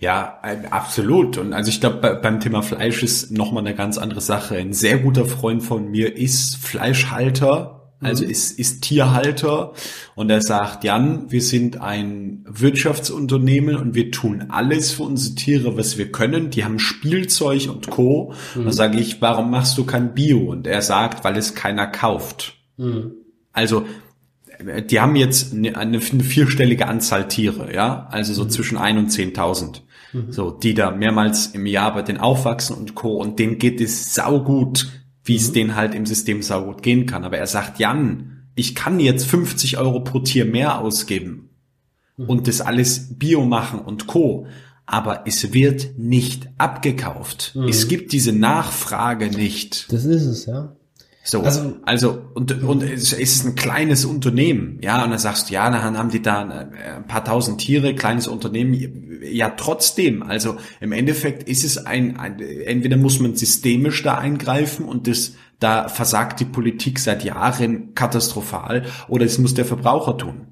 Ja, 0.00 0.40
absolut. 0.70 1.38
Und 1.38 1.52
also 1.52 1.70
ich 1.70 1.80
glaube, 1.80 2.18
beim 2.20 2.40
Thema 2.40 2.62
Fleisch 2.62 3.02
ist 3.02 3.30
nochmal 3.30 3.64
eine 3.64 3.76
ganz 3.76 3.96
andere 3.96 4.20
Sache. 4.20 4.56
Ein 4.56 4.72
sehr 4.72 4.98
guter 4.98 5.24
Freund 5.24 5.62
von 5.62 5.90
mir 5.90 6.16
ist 6.16 6.56
Fleischhalter 6.56 7.83
also 8.00 8.24
ist, 8.24 8.58
ist 8.58 8.82
Tierhalter 8.82 9.72
und 10.14 10.30
er 10.30 10.42
sagt, 10.42 10.84
Jan, 10.84 11.30
wir 11.30 11.40
sind 11.40 11.80
ein 11.80 12.44
Wirtschaftsunternehmen 12.46 13.76
und 13.76 13.94
wir 13.94 14.10
tun 14.10 14.46
alles 14.50 14.92
für 14.92 15.04
unsere 15.04 15.34
Tiere, 15.34 15.76
was 15.76 15.96
wir 15.96 16.12
können. 16.12 16.50
Die 16.50 16.64
haben 16.64 16.78
Spielzeug 16.78 17.68
und 17.70 17.90
Co. 17.90 18.34
Mhm. 18.54 18.64
Da 18.64 18.72
sage 18.72 18.98
ich, 18.98 19.22
warum 19.22 19.50
machst 19.50 19.78
du 19.78 19.84
kein 19.84 20.14
Bio? 20.14 20.50
Und 20.50 20.66
er 20.66 20.82
sagt, 20.82 21.24
weil 21.24 21.36
es 21.36 21.54
keiner 21.54 21.86
kauft. 21.86 22.56
Mhm. 22.76 23.12
Also 23.52 23.86
die 24.90 25.00
haben 25.00 25.16
jetzt 25.16 25.52
eine, 25.52 25.76
eine, 25.76 26.00
vierstellige 26.00 26.86
Anzahl 26.86 27.28
Tiere, 27.28 27.74
ja, 27.74 28.06
also 28.10 28.32
so 28.32 28.44
mhm. 28.44 28.50
zwischen 28.50 28.78
ein 28.78 28.98
und 28.98 29.10
zehntausend, 29.10 29.82
mhm. 30.12 30.32
so 30.32 30.50
die 30.50 30.74
da 30.74 30.90
mehrmals 30.90 31.48
im 31.48 31.66
Jahr 31.66 31.92
bei 31.94 32.02
den 32.02 32.18
aufwachsen 32.18 32.76
und 32.76 32.94
co. 32.94 33.16
Und 33.16 33.38
denen 33.38 33.58
geht 33.58 33.80
es 33.80 34.14
saugut 34.14 35.03
wie 35.24 35.36
es 35.36 35.48
mhm. 35.48 35.54
denen 35.54 35.76
halt 35.76 35.94
im 35.94 36.06
System 36.06 36.42
saugut 36.42 36.82
gehen 36.82 37.06
kann. 37.06 37.24
Aber 37.24 37.38
er 37.38 37.46
sagt, 37.46 37.78
Jan, 37.78 38.48
ich 38.54 38.74
kann 38.74 39.00
jetzt 39.00 39.26
50 39.26 39.78
Euro 39.78 40.00
pro 40.00 40.20
Tier 40.20 40.44
mehr 40.44 40.78
ausgeben 40.78 41.50
mhm. 42.16 42.28
und 42.28 42.48
das 42.48 42.60
alles 42.60 43.18
Bio 43.18 43.44
machen 43.44 43.80
und 43.80 44.06
Co. 44.06 44.46
Aber 44.86 45.26
es 45.26 45.54
wird 45.54 45.98
nicht 45.98 46.48
abgekauft. 46.58 47.52
Mhm. 47.54 47.68
Es 47.68 47.88
gibt 47.88 48.12
diese 48.12 48.32
Nachfrage 48.32 49.28
nicht. 49.28 49.90
Das 49.92 50.04
ist 50.04 50.26
es, 50.26 50.46
ja. 50.46 50.76
So, 51.26 51.40
also, 51.40 51.76
also 51.86 52.22
und, 52.34 52.62
und 52.62 52.82
es 52.82 53.14
ist 53.14 53.46
ein 53.46 53.54
kleines 53.54 54.04
Unternehmen, 54.04 54.78
ja, 54.82 55.02
und 55.02 55.08
dann 55.08 55.18
sagst 55.18 55.48
du, 55.48 55.54
ja, 55.54 55.70
dann 55.70 55.96
haben 55.96 56.10
die 56.10 56.20
da 56.20 56.42
ein 56.42 57.06
paar 57.06 57.24
tausend 57.24 57.62
Tiere, 57.62 57.94
kleines 57.94 58.28
Unternehmen, 58.28 59.22
ja, 59.22 59.48
trotzdem, 59.48 60.22
also 60.22 60.56
im 60.80 60.92
Endeffekt 60.92 61.48
ist 61.48 61.64
es 61.64 61.78
ein, 61.78 62.18
ein 62.18 62.38
entweder 62.40 62.98
muss 62.98 63.20
man 63.20 63.36
systemisch 63.36 64.02
da 64.02 64.18
eingreifen 64.18 64.84
und 64.84 65.08
das, 65.08 65.32
da 65.60 65.88
versagt 65.88 66.40
die 66.40 66.44
Politik 66.44 66.98
seit 66.98 67.24
Jahren 67.24 67.94
katastrophal, 67.94 68.84
oder 69.08 69.24
es 69.24 69.38
muss 69.38 69.54
der 69.54 69.64
Verbraucher 69.64 70.18
tun. 70.18 70.48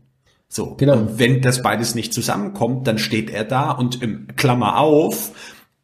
So, 0.49 0.75
genau. 0.77 0.97
Und 0.97 1.19
wenn 1.19 1.43
das 1.43 1.61
beides 1.61 1.95
nicht 1.95 2.15
zusammenkommt, 2.15 2.87
dann 2.87 2.97
steht 2.97 3.29
er 3.29 3.45
da 3.45 3.73
und 3.73 4.03
im 4.03 4.29
Klammer 4.37 4.79
auf, 4.79 5.33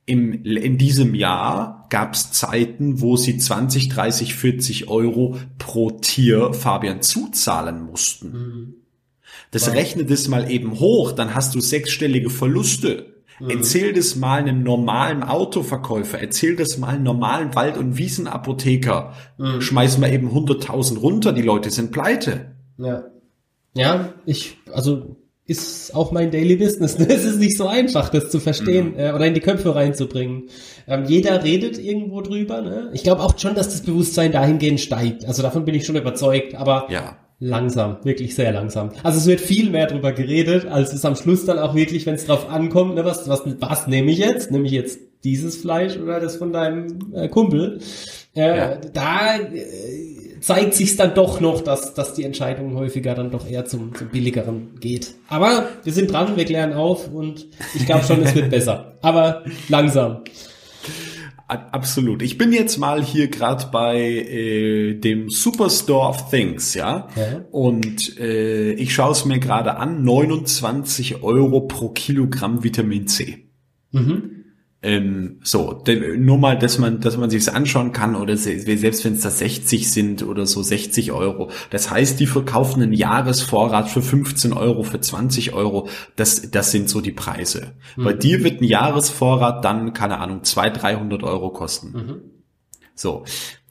im, 0.08 0.44
in 0.44 0.78
diesem 0.78 1.14
Jahr 1.14 1.86
gab 1.90 2.14
es 2.14 2.32
Zeiten, 2.32 3.00
wo 3.00 3.16
sie 3.16 3.36
20, 3.36 3.88
30, 3.88 4.34
40 4.34 4.88
Euro 4.88 5.36
pro 5.58 5.90
Tier 5.90 6.54
Fabian 6.54 7.02
zuzahlen 7.02 7.82
mussten. 7.82 8.32
Mhm. 8.32 8.74
Das 9.50 9.72
rechnet 9.72 10.10
es 10.10 10.28
mal 10.28 10.50
eben 10.50 10.80
hoch, 10.80 11.12
dann 11.12 11.34
hast 11.34 11.54
du 11.54 11.60
sechsstellige 11.60 12.30
Verluste. 12.30 13.14
Mhm. 13.38 13.50
Erzähl 13.50 13.92
das 13.92 14.16
mal 14.16 14.40
einem 14.40 14.62
normalen 14.62 15.22
Autoverkäufer, 15.22 16.18
erzähl 16.18 16.56
das 16.56 16.78
mal 16.78 16.94
einem 16.94 17.04
normalen 17.04 17.54
Wald- 17.54 17.76
und 17.76 17.98
Wiesenapotheker. 17.98 19.14
Mhm. 19.36 19.60
Schmeiß 19.60 19.98
mal 19.98 20.12
eben 20.12 20.30
100.000 20.30 20.98
runter, 20.98 21.32
die 21.32 21.42
Leute 21.42 21.70
sind 21.70 21.92
pleite. 21.92 22.56
Ja. 22.78 23.04
Ja, 23.74 24.14
ich, 24.24 24.56
also 24.72 25.16
ist 25.48 25.94
auch 25.94 26.12
mein 26.12 26.30
Daily 26.30 26.56
Business. 26.56 26.98
Es 27.08 27.24
ist 27.24 27.38
nicht 27.38 27.56
so 27.56 27.66
einfach, 27.66 28.10
das 28.10 28.30
zu 28.30 28.38
verstehen 28.38 28.92
mhm. 28.92 28.98
äh, 28.98 29.12
oder 29.12 29.26
in 29.26 29.34
die 29.34 29.40
Köpfe 29.40 29.74
reinzubringen. 29.74 30.44
Ähm, 30.86 31.04
jeder 31.06 31.42
redet 31.42 31.78
irgendwo 31.78 32.20
drüber. 32.20 32.60
Ne? 32.60 32.90
Ich 32.92 33.02
glaube 33.02 33.22
auch 33.22 33.36
schon, 33.38 33.54
dass 33.54 33.70
das 33.70 33.80
Bewusstsein 33.80 34.30
dahingehend 34.30 34.78
steigt. 34.78 35.24
Also 35.24 35.42
davon 35.42 35.64
bin 35.64 35.74
ich 35.74 35.86
schon 35.86 35.96
überzeugt. 35.96 36.54
Aber 36.54 36.86
ja. 36.90 37.16
langsam, 37.40 37.96
wirklich 38.04 38.34
sehr 38.34 38.52
langsam. 38.52 38.90
Also 39.02 39.18
es 39.18 39.26
wird 39.26 39.40
viel 39.40 39.70
mehr 39.70 39.86
drüber 39.86 40.12
geredet, 40.12 40.66
als 40.66 40.92
es 40.92 41.04
am 41.06 41.16
Schluss 41.16 41.46
dann 41.46 41.58
auch 41.58 41.74
wirklich, 41.74 42.04
wenn 42.04 42.16
es 42.16 42.26
drauf 42.26 42.50
ankommt, 42.50 42.94
ne, 42.94 43.06
was, 43.06 43.26
was, 43.26 43.42
was 43.58 43.86
nehme 43.86 44.10
ich 44.10 44.18
jetzt? 44.18 44.50
Nehme 44.50 44.66
ich 44.66 44.72
jetzt 44.72 45.00
dieses 45.24 45.56
Fleisch 45.56 45.96
oder 45.96 46.20
das 46.20 46.36
von 46.36 46.52
deinem 46.52 47.12
äh, 47.14 47.28
Kumpel? 47.28 47.80
Äh, 48.36 48.56
ja. 48.56 48.76
Da 48.92 49.36
äh, 49.38 50.27
zeigt 50.40 50.74
sich 50.74 50.96
dann 50.96 51.14
doch 51.14 51.40
noch, 51.40 51.60
dass, 51.60 51.94
dass 51.94 52.14
die 52.14 52.24
Entscheidung 52.24 52.74
häufiger 52.74 53.14
dann 53.14 53.30
doch 53.30 53.48
eher 53.48 53.64
zum, 53.64 53.94
zum 53.94 54.08
billigeren 54.08 54.78
geht. 54.80 55.14
Aber 55.28 55.68
wir 55.84 55.92
sind 55.92 56.12
dran, 56.12 56.36
wir 56.36 56.44
klären 56.44 56.72
auf 56.72 57.12
und 57.12 57.46
ich 57.74 57.86
glaube 57.86 58.04
schon, 58.04 58.22
es 58.22 58.34
wird 58.34 58.50
besser. 58.50 58.98
Aber 59.02 59.44
langsam. 59.68 60.22
Absolut. 61.48 62.20
Ich 62.20 62.36
bin 62.36 62.52
jetzt 62.52 62.76
mal 62.76 63.02
hier 63.02 63.28
gerade 63.28 63.68
bei 63.72 63.98
äh, 63.98 64.94
dem 64.94 65.30
Superstore 65.30 66.08
of 66.08 66.28
Things, 66.28 66.74
ja. 66.74 67.08
ja. 67.16 67.44
Und 67.50 68.18
äh, 68.18 68.72
ich 68.72 68.92
schaue 68.92 69.12
es 69.12 69.24
mir 69.24 69.38
gerade 69.38 69.78
an, 69.78 70.04
29 70.04 71.22
Euro 71.22 71.62
pro 71.62 71.88
Kilogramm 71.88 72.64
Vitamin 72.64 73.06
C. 73.06 73.46
Mhm. 73.92 74.37
Ähm, 74.80 75.40
so, 75.42 75.82
nur 76.16 76.38
mal, 76.38 76.56
dass 76.56 76.78
man, 76.78 77.00
dass 77.00 77.16
man 77.16 77.30
sich 77.30 77.52
anschauen 77.52 77.90
kann 77.92 78.14
oder 78.14 78.36
selbst 78.36 79.04
wenn 79.04 79.14
es 79.14 79.22
da 79.22 79.30
60 79.30 79.90
sind 79.90 80.22
oder 80.22 80.46
so 80.46 80.62
60 80.62 81.10
Euro. 81.10 81.50
Das 81.70 81.90
heißt, 81.90 82.20
die 82.20 82.26
verkaufen 82.26 82.82
einen 82.82 82.92
Jahresvorrat 82.92 83.88
für 83.88 84.02
15 84.02 84.52
Euro, 84.52 84.84
für 84.84 85.00
20 85.00 85.52
Euro. 85.52 85.88
Das, 86.14 86.52
das 86.52 86.70
sind 86.70 86.88
so 86.88 87.00
die 87.00 87.10
Preise. 87.10 87.72
Mhm. 87.96 88.04
Bei 88.04 88.12
dir 88.12 88.44
wird 88.44 88.60
ein 88.60 88.64
Jahresvorrat 88.64 89.64
dann, 89.64 89.94
keine 89.94 90.18
Ahnung, 90.18 90.44
200, 90.44 90.82
300 90.82 91.22
Euro 91.24 91.50
kosten. 91.50 91.92
Mhm. 91.92 92.20
So. 92.94 93.24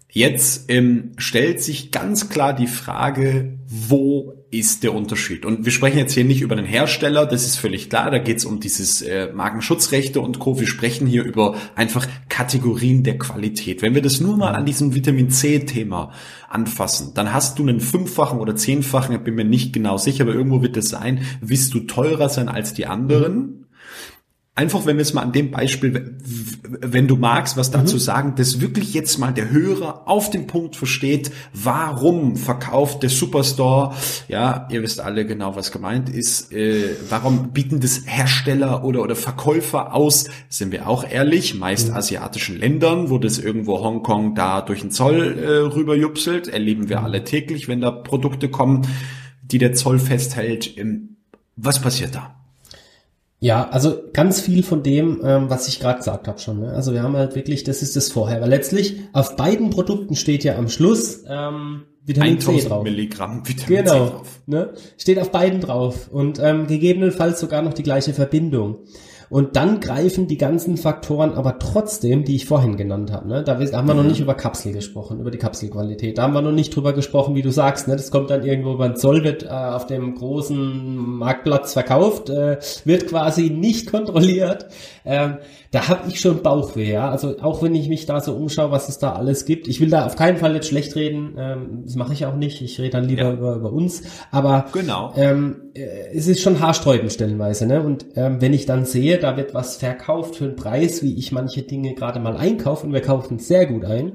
Jetzt 0.09 0.65
ähm, 0.69 1.11
stellt 1.17 1.61
sich 1.61 1.91
ganz 1.91 2.29
klar 2.29 2.53
die 2.53 2.67
Frage, 2.67 3.59
wo 3.67 4.36
ist 4.49 4.83
der 4.83 4.93
Unterschied? 4.93 5.45
Und 5.45 5.65
wir 5.65 5.71
sprechen 5.71 5.97
jetzt 5.97 6.13
hier 6.13 6.23
nicht 6.23 6.41
über 6.41 6.55
den 6.55 6.65
Hersteller, 6.65 7.25
das 7.25 7.45
ist 7.45 7.57
völlig 7.57 7.89
klar, 7.89 8.11
da 8.11 8.17
geht 8.17 8.37
es 8.37 8.45
um 8.45 8.59
dieses 8.59 9.01
äh, 9.01 9.31
Markenschutzrechte 9.33 10.21
und 10.21 10.39
Co. 10.39 10.59
Wir 10.59 10.67
sprechen 10.67 11.05
hier 11.05 11.23
über 11.23 11.55
einfach 11.75 12.07
Kategorien 12.29 13.03
der 13.03 13.17
Qualität. 13.17 13.81
Wenn 13.81 13.93
wir 13.93 14.01
das 14.01 14.21
nur 14.21 14.37
mal 14.37 14.55
an 14.55 14.65
diesem 14.65 14.95
Vitamin 14.95 15.29
C-Thema 15.29 16.13
anfassen, 16.49 17.11
dann 17.13 17.33
hast 17.33 17.59
du 17.59 17.63
einen 17.63 17.81
fünffachen 17.81 18.39
oder 18.39 18.55
zehnfachen, 18.55 19.15
ich 19.15 19.21
bin 19.21 19.35
mir 19.35 19.45
nicht 19.45 19.73
genau 19.73 19.97
sicher, 19.97 20.23
aber 20.23 20.33
irgendwo 20.33 20.61
wird 20.61 20.77
das 20.77 20.89
sein, 20.89 21.21
wirst 21.41 21.73
du 21.73 21.81
teurer 21.81 22.29
sein 22.29 22.47
als 22.47 22.73
die 22.73 22.85
anderen 22.85 23.66
einfach, 24.57 24.85
wenn 24.87 24.97
wir 24.97 25.03
es 25.03 25.13
mal 25.13 25.21
an 25.21 25.31
dem 25.31 25.51
Beispiel, 25.51 26.17
wenn 26.63 27.07
du 27.07 27.15
magst, 27.15 27.57
was 27.57 27.69
dazu 27.69 27.95
mhm. 27.95 27.99
sagen, 27.99 28.35
dass 28.35 28.59
wirklich 28.59 28.93
jetzt 28.93 29.19
mal 29.19 29.31
der 29.31 29.51
Hörer 29.51 30.07
auf 30.07 30.31
den 30.31 30.47
Punkt 30.47 30.75
versteht, 30.75 31.31
warum 31.53 32.35
verkauft 32.35 33.03
der 33.03 33.09
Superstore, 33.09 33.95
ja, 34.27 34.67
ihr 34.71 34.81
wisst 34.81 34.99
alle 34.99 35.25
genau, 35.27 35.55
was 35.55 35.71
gemeint 35.71 36.09
ist, 36.09 36.51
äh, 36.51 36.95
warum 37.07 37.49
bieten 37.51 37.79
das 37.79 38.01
Hersteller 38.05 38.83
oder, 38.83 39.03
oder 39.03 39.15
Verkäufer 39.15 39.93
aus, 39.93 40.25
sind 40.49 40.71
wir 40.71 40.89
auch 40.89 41.09
ehrlich, 41.09 41.53
meist 41.53 41.89
mhm. 41.89 41.95
asiatischen 41.95 42.57
Ländern, 42.57 43.11
wo 43.11 43.19
das 43.19 43.37
irgendwo 43.37 43.79
Hongkong 43.79 44.33
da 44.33 44.61
durch 44.61 44.81
den 44.81 44.89
Zoll 44.89 45.37
äh, 45.37 45.47
rüberjupselt, 45.73 46.47
erleben 46.47 46.89
wir 46.89 46.99
mhm. 46.99 47.05
alle 47.05 47.23
täglich, 47.23 47.67
wenn 47.67 47.81
da 47.81 47.91
Produkte 47.91 48.49
kommen, 48.49 48.87
die 49.43 49.59
der 49.59 49.73
Zoll 49.73 49.99
festhält. 49.99 50.77
Ähm, 50.77 51.17
was 51.55 51.79
passiert 51.81 52.15
da? 52.15 52.36
Ja, 53.39 53.69
also 53.69 54.01
ganz 54.13 54.41
viel 54.41 54.63
von 54.63 54.81
dem, 54.81 55.21
ähm, 55.23 55.49
was 55.49 55.67
ich 55.67 55.79
gerade 55.79 55.99
gesagt 55.99 56.27
habe 56.27 56.39
schon. 56.39 56.61
Ne? 56.61 56.71
Also 56.73 56.93
wir 56.93 57.03
haben 57.03 57.15
halt 57.15 57.35
wirklich, 57.35 57.63
das 57.63 57.83
ist 57.83 57.95
das 57.95 58.11
vorher. 58.11 58.41
Weil 58.41 58.49
letztlich 58.49 58.99
auf 59.13 59.35
beiden 59.35 59.69
Produkten 59.69 60.15
steht 60.15 60.43
ja 60.43 60.57
am 60.57 60.69
Schluss 60.69 61.23
ähm, 61.27 61.83
Vitamin 62.03 62.39
C 62.39 62.61
drauf. 62.61 62.83
Milligramm 62.83 63.47
Vitamin 63.47 63.85
genau, 63.85 64.05
C 64.05 64.11
drauf. 64.11 64.39
Ne? 64.47 64.73
Steht 64.97 65.19
auf 65.19 65.31
beiden 65.31 65.61
drauf 65.61 66.09
und 66.11 66.39
ähm, 66.39 66.65
gegebenenfalls 66.65 67.39
sogar 67.39 67.61
noch 67.61 67.73
die 67.73 67.83
gleiche 67.83 68.13
Verbindung. 68.13 68.77
Und 69.29 69.55
dann 69.55 69.79
greifen 69.79 70.27
die 70.27 70.37
ganzen 70.37 70.77
Faktoren 70.77 71.33
aber 71.33 71.59
trotzdem, 71.59 72.23
die 72.23 72.35
ich 72.35 72.45
vorhin 72.45 72.77
genannt 72.77 73.11
habe. 73.11 73.27
Ne? 73.27 73.43
Da 73.43 73.59
haben 73.59 73.87
wir 73.87 73.93
mhm. 73.93 74.01
noch 74.01 74.07
nicht 74.07 74.21
über 74.21 74.35
Kapsel 74.35 74.73
gesprochen, 74.73 75.19
über 75.19 75.31
die 75.31 75.37
Kapselqualität. 75.37 76.17
Da 76.17 76.23
haben 76.23 76.33
wir 76.33 76.41
noch 76.41 76.51
nicht 76.51 76.75
drüber 76.75 76.93
gesprochen, 76.93 77.35
wie 77.35 77.41
du 77.41 77.51
sagst. 77.51 77.87
Ne? 77.87 77.95
Das 77.95 78.11
kommt 78.11 78.29
dann 78.29 78.43
irgendwo 78.43 78.77
beim 78.77 78.95
Zoll, 78.95 79.23
wird 79.23 79.43
äh, 79.43 79.47
auf 79.47 79.85
dem 79.85 80.15
großen 80.15 81.17
Marktplatz 81.17 81.73
verkauft, 81.73 82.29
äh, 82.29 82.57
wird 82.85 83.07
quasi 83.07 83.49
nicht 83.49 83.91
kontrolliert. 83.91 84.67
Ähm, 85.05 85.37
da 85.71 85.87
habe 85.87 86.07
ich 86.07 86.19
schon 86.19 86.41
Bauchweh, 86.41 86.91
ja. 86.91 87.09
Also 87.09 87.39
auch 87.39 87.61
wenn 87.61 87.75
ich 87.75 87.89
mich 87.89 88.05
da 88.05 88.21
so 88.21 88.33
umschaue, 88.33 88.71
was 88.71 88.89
es 88.89 88.99
da 88.99 89.13
alles 89.13 89.45
gibt. 89.45 89.67
Ich 89.67 89.81
will 89.81 89.89
da 89.89 90.05
auf 90.05 90.15
keinen 90.15 90.37
Fall 90.37 90.55
jetzt 90.55 90.67
schlecht 90.67 90.95
reden, 90.95 91.35
ähm, 91.37 91.81
das 91.83 91.95
mache 91.95 92.13
ich 92.13 92.25
auch 92.25 92.35
nicht. 92.35 92.61
Ich 92.61 92.79
rede 92.79 92.91
dann 92.91 93.05
lieber 93.05 93.23
ja. 93.23 93.33
über, 93.33 93.55
über 93.55 93.71
uns. 93.71 94.03
Aber 94.31 94.65
genau. 94.71 95.13
ähm, 95.15 95.71
äh, 95.73 96.15
es 96.15 96.27
ist 96.27 96.41
schon 96.41 96.59
haarsträubend 96.59 97.11
stellenweise. 97.11 97.65
Ne? 97.65 97.81
Und 97.81 98.05
ähm, 98.15 98.41
wenn 98.41 98.53
ich 98.53 98.65
dann 98.65 98.85
sehe, 98.85 99.17
da 99.17 99.35
wird 99.35 99.53
was 99.53 99.77
verkauft 99.77 100.35
für 100.37 100.45
einen 100.45 100.55
Preis, 100.55 101.03
wie 101.03 101.15
ich 101.17 101.31
manche 101.31 101.63
Dinge 101.63 101.93
gerade 101.93 102.19
mal 102.19 102.37
einkaufe, 102.37 102.85
und 102.85 102.93
wir 102.93 103.01
kaufen 103.01 103.39
sehr 103.39 103.65
gut 103.65 103.85
ein, 103.85 104.13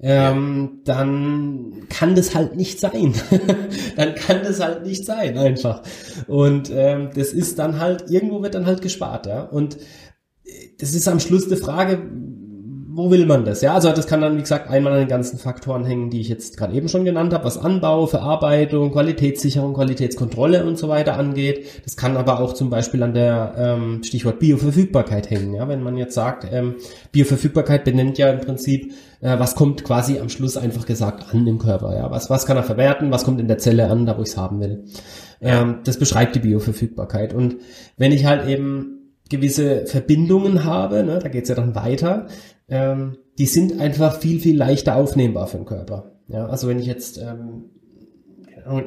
ähm, 0.00 0.82
ja. 0.86 0.94
dann 0.94 1.86
kann 1.88 2.14
das 2.14 2.34
halt 2.34 2.56
nicht 2.56 2.80
sein. 2.80 3.14
dann 3.96 4.14
kann 4.14 4.42
das 4.42 4.60
halt 4.60 4.84
nicht 4.84 5.04
sein, 5.04 5.38
einfach. 5.38 5.82
Und 6.26 6.70
ähm, 6.70 7.10
das 7.14 7.28
ist 7.28 7.58
dann 7.58 7.80
halt, 7.80 8.10
irgendwo 8.10 8.42
wird 8.42 8.54
dann 8.54 8.66
halt 8.66 8.82
gespart, 8.82 9.26
ja. 9.26 9.42
Und 9.42 9.78
das 10.78 10.94
ist 10.94 11.08
am 11.08 11.20
Schluss 11.20 11.46
eine 11.46 11.56
Frage, 11.56 12.02
wo 12.96 13.10
will 13.10 13.26
man 13.26 13.44
das? 13.44 13.60
Ja, 13.60 13.74
also 13.74 13.92
das 13.92 14.06
kann 14.06 14.22
dann, 14.22 14.38
wie 14.38 14.40
gesagt, 14.40 14.70
einmal 14.70 14.94
an 14.94 15.00
den 15.00 15.08
ganzen 15.08 15.38
Faktoren 15.38 15.84
hängen, 15.84 16.08
die 16.08 16.20
ich 16.20 16.28
jetzt 16.28 16.56
gerade 16.56 16.74
eben 16.74 16.88
schon 16.88 17.04
genannt 17.04 17.34
habe, 17.34 17.44
was 17.44 17.58
Anbau, 17.58 18.06
Verarbeitung, 18.06 18.90
Qualitätssicherung, 18.90 19.74
Qualitätskontrolle 19.74 20.64
und 20.64 20.78
so 20.78 20.88
weiter 20.88 21.18
angeht. 21.18 21.66
Das 21.84 21.96
kann 21.96 22.16
aber 22.16 22.40
auch 22.40 22.54
zum 22.54 22.70
Beispiel 22.70 23.02
an 23.02 23.12
der 23.12 23.54
ähm, 23.58 24.02
Stichwort 24.02 24.38
Bioverfügbarkeit 24.38 25.28
hängen. 25.28 25.54
Ja, 25.54 25.68
wenn 25.68 25.82
man 25.82 25.98
jetzt 25.98 26.14
sagt, 26.14 26.48
ähm, 26.50 26.76
Bioverfügbarkeit 27.12 27.84
benennt 27.84 28.16
ja 28.16 28.30
im 28.30 28.40
Prinzip, 28.40 28.92
äh, 29.20 29.38
was 29.38 29.54
kommt 29.54 29.84
quasi 29.84 30.18
am 30.18 30.30
Schluss 30.30 30.56
einfach 30.56 30.86
gesagt 30.86 31.34
an 31.34 31.46
im 31.46 31.58
Körper. 31.58 31.94
Ja, 31.94 32.10
was 32.10 32.30
was 32.30 32.46
kann 32.46 32.56
er 32.56 32.62
verwerten, 32.62 33.10
was 33.10 33.24
kommt 33.24 33.40
in 33.40 33.48
der 33.48 33.58
Zelle 33.58 33.90
an, 33.90 34.06
da 34.06 34.16
wo 34.16 34.22
ich 34.22 34.28
es 34.28 34.38
haben 34.38 34.58
will. 34.60 34.84
Ähm, 35.42 35.80
das 35.84 35.98
beschreibt 35.98 36.34
die 36.34 36.40
Bioverfügbarkeit. 36.40 37.34
Und 37.34 37.56
wenn 37.98 38.12
ich 38.12 38.24
halt 38.24 38.48
eben 38.48 38.96
gewisse 39.28 39.86
Verbindungen 39.86 40.64
habe, 40.64 41.02
ne, 41.04 41.18
da 41.18 41.28
geht's 41.28 41.48
ja 41.48 41.54
dann 41.54 41.74
weiter, 41.74 42.26
ähm, 42.68 43.16
die 43.38 43.46
sind 43.46 43.80
einfach 43.80 44.18
viel, 44.18 44.40
viel 44.40 44.56
leichter 44.56 44.96
aufnehmbar 44.96 45.46
für 45.46 45.58
den 45.58 45.66
Körper. 45.66 46.12
Ja, 46.28 46.46
also 46.46 46.68
wenn 46.68 46.78
ich 46.78 46.86
jetzt 46.86 47.18
ähm, 47.18 47.70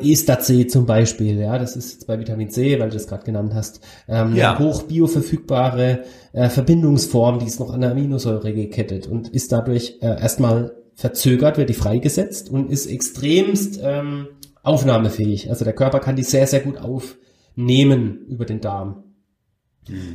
Ester 0.02 0.39
C 0.39 0.67
zum 0.67 0.86
Beispiel, 0.86 1.39
ja, 1.39 1.58
das 1.58 1.75
ist 1.75 1.93
jetzt 1.93 2.08
bei 2.08 2.19
Vitamin 2.19 2.49
C, 2.49 2.80
weil 2.80 2.89
du 2.89 2.95
das 2.95 3.08
gerade 3.08 3.23
genannt 3.23 3.54
hast, 3.54 3.80
ähm, 4.08 4.36
ja. 4.36 4.56
eine 4.56 4.65
hoch 4.65 4.84
bioverfügbare 4.84 6.04
äh, 6.34 6.49
Verbindungsform, 6.49 7.39
die 7.39 7.45
ist 7.45 7.60
noch 7.60 7.71
an 7.71 7.82
der 7.82 7.91
Aminosäure 7.91 8.54
gekettet 8.54 9.08
und 9.08 9.30
ist 9.30 9.52
dadurch 9.52 9.97
äh, 10.02 10.08
erstmal 10.08 10.73
verzögert, 10.95 11.58
wird 11.58 11.69
die 11.69 11.73
freigesetzt 11.73 12.49
und 12.49 12.69
ist 12.69 12.88
extremst 12.88 13.80
ähm, 13.82 14.28
aufnahmefähig. 14.63 15.49
Also 15.49 15.63
der 15.63 15.73
Körper 15.73 15.99
kann 15.99 16.17
die 16.17 16.23
sehr, 16.23 16.45
sehr 16.45 16.60
gut 16.60 16.78
aufnehmen 16.78 18.25
über 18.28 18.43
den 18.43 18.60
Darm. 18.60 19.04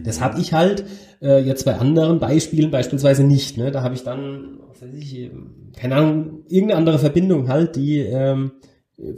Das 0.04 0.20
habe 0.20 0.40
ich 0.40 0.52
halt 0.52 0.84
äh, 1.22 1.40
jetzt 1.40 1.64
bei 1.64 1.76
anderen 1.76 2.18
Beispielen 2.18 2.70
beispielsweise 2.70 3.24
nicht. 3.24 3.56
Ne? 3.56 3.70
Da 3.70 3.82
habe 3.82 3.94
ich 3.94 4.02
dann, 4.02 4.58
was 4.68 4.82
weiß 4.82 4.94
ich, 4.94 5.30
keine 5.76 5.96
Ahnung, 5.96 6.42
irgendeine 6.48 6.78
andere 6.78 6.98
Verbindung 6.98 7.48
halt, 7.48 7.76
die 7.76 7.98
ähm, 7.98 8.52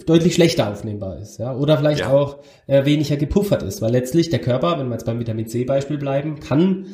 deutlich 0.06 0.34
schlechter 0.34 0.70
aufnehmbar 0.70 1.18
ist, 1.18 1.38
ja, 1.38 1.54
oder 1.54 1.76
vielleicht 1.76 2.00
ja. 2.00 2.12
auch 2.12 2.38
äh, 2.66 2.86
weniger 2.86 3.16
gepuffert 3.16 3.62
ist, 3.62 3.82
weil 3.82 3.92
letztlich 3.92 4.30
der 4.30 4.38
Körper, 4.38 4.78
wenn 4.78 4.88
wir 4.88 4.94
jetzt 4.94 5.04
beim 5.04 5.20
Vitamin 5.20 5.48
C 5.48 5.64
Beispiel 5.64 5.98
bleiben, 5.98 6.40
kann 6.40 6.86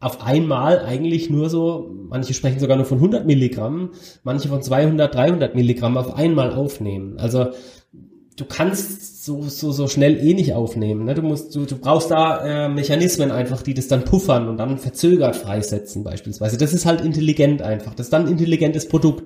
auf 0.00 0.20
einmal 0.20 0.80
eigentlich 0.80 1.30
nur 1.30 1.48
so, 1.48 1.90
manche 2.08 2.34
sprechen 2.34 2.58
sogar 2.58 2.76
nur 2.76 2.86
von 2.86 2.98
100 2.98 3.24
Milligramm, 3.24 3.92
manche 4.22 4.48
von 4.48 4.62
200, 4.62 5.14
300 5.14 5.54
Milligramm 5.54 5.96
auf 5.96 6.16
einmal 6.16 6.52
aufnehmen. 6.52 7.16
Also 7.18 7.52
du 8.36 8.44
kannst 8.44 9.24
so, 9.24 9.42
so, 9.42 9.72
so 9.72 9.88
schnell 9.88 10.18
eh 10.18 10.34
nicht 10.34 10.54
aufnehmen. 10.54 11.04
Ne? 11.04 11.14
Du 11.14 11.22
musst, 11.22 11.54
du, 11.54 11.64
du 11.64 11.76
brauchst 11.78 12.10
da 12.10 12.66
äh, 12.66 12.68
Mechanismen 12.68 13.30
einfach, 13.30 13.62
die 13.62 13.74
das 13.74 13.88
dann 13.88 14.04
puffern 14.04 14.48
und 14.48 14.56
dann 14.56 14.78
verzögert 14.78 15.36
freisetzen 15.36 16.04
beispielsweise. 16.04 16.58
Das 16.58 16.72
ist 16.72 16.84
halt 16.84 17.00
intelligent 17.00 17.62
einfach. 17.62 17.94
Das 17.94 18.06
ist 18.06 18.12
dann 18.12 18.26
ein 18.26 18.32
intelligentes 18.32 18.88
Produkt. 18.88 19.24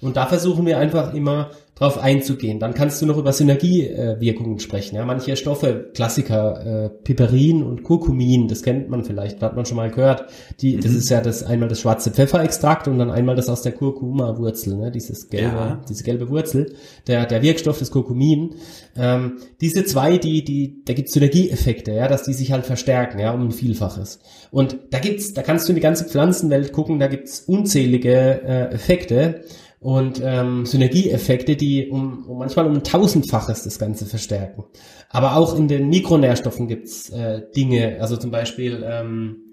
Und 0.00 0.16
da 0.16 0.26
versuchen 0.26 0.66
wir 0.66 0.78
einfach 0.78 1.14
immer 1.14 1.50
drauf 1.80 1.96
einzugehen. 1.96 2.60
Dann 2.60 2.74
kannst 2.74 3.00
du 3.00 3.06
noch 3.06 3.16
über 3.16 3.32
Synergiewirkungen 3.32 4.58
sprechen. 4.60 4.96
Ja, 4.96 5.06
manche 5.06 5.34
Stoffe, 5.34 5.90
Klassiker, 5.94 6.84
äh, 6.84 6.88
Piperin 6.90 7.62
und 7.62 7.84
Kurkumin, 7.84 8.48
das 8.48 8.62
kennt 8.62 8.90
man 8.90 9.02
vielleicht, 9.02 9.40
hat 9.40 9.56
man 9.56 9.64
schon 9.64 9.78
mal 9.78 9.90
gehört. 9.90 10.26
Die, 10.60 10.76
mhm. 10.76 10.82
das 10.82 10.92
ist 10.92 11.08
ja 11.08 11.22
das 11.22 11.42
einmal 11.42 11.70
das 11.70 11.80
schwarze 11.80 12.10
Pfefferextrakt 12.10 12.86
und 12.86 12.98
dann 12.98 13.10
einmal 13.10 13.34
das 13.34 13.48
aus 13.48 13.62
der 13.62 13.72
Kurkuma-Wurzel, 13.72 14.76
ne, 14.76 14.90
dieses 14.90 15.30
gelbe, 15.30 15.56
ja. 15.56 15.80
diese 15.88 16.04
gelbe 16.04 16.28
Wurzel, 16.28 16.74
der 17.06 17.24
der 17.24 17.40
Wirkstoff 17.40 17.78
des 17.78 17.90
Kurkumin. 17.90 18.56
Ähm, 18.94 19.38
diese 19.62 19.82
zwei, 19.84 20.18
die 20.18 20.44
die, 20.44 20.84
da 20.84 20.92
gibt's 20.92 21.14
Synergieeffekte, 21.14 21.92
ja, 21.92 22.08
dass 22.08 22.24
die 22.24 22.34
sich 22.34 22.52
halt 22.52 22.66
verstärken, 22.66 23.20
ja, 23.20 23.32
um 23.32 23.46
ein 23.46 23.52
Vielfaches. 23.52 24.20
Und 24.50 24.76
da 24.90 24.98
gibt's, 24.98 25.32
da 25.32 25.42
kannst 25.42 25.66
du 25.66 25.72
in 25.72 25.76
die 25.76 25.82
ganze 25.82 26.04
Pflanzenwelt 26.04 26.74
gucken, 26.74 26.98
da 26.98 27.06
gibt's 27.06 27.40
unzählige 27.40 28.42
äh, 28.42 28.74
Effekte 28.74 29.44
und 29.80 30.20
ähm, 30.22 30.66
Synergieeffekte, 30.66 31.56
die 31.56 31.88
um, 31.88 32.26
um 32.26 32.38
manchmal 32.38 32.66
um 32.66 32.74
ein 32.74 32.84
tausendfaches 32.84 33.64
das 33.64 33.78
Ganze 33.78 34.04
verstärken. 34.04 34.64
Aber 35.08 35.36
auch 35.36 35.56
in 35.56 35.68
den 35.68 35.88
Mikronährstoffen 35.88 36.68
gibt's 36.68 37.08
äh, 37.10 37.42
Dinge, 37.56 37.98
also 38.00 38.16
zum 38.16 38.30
Beispiel 38.30 38.84
ähm, 38.86 39.49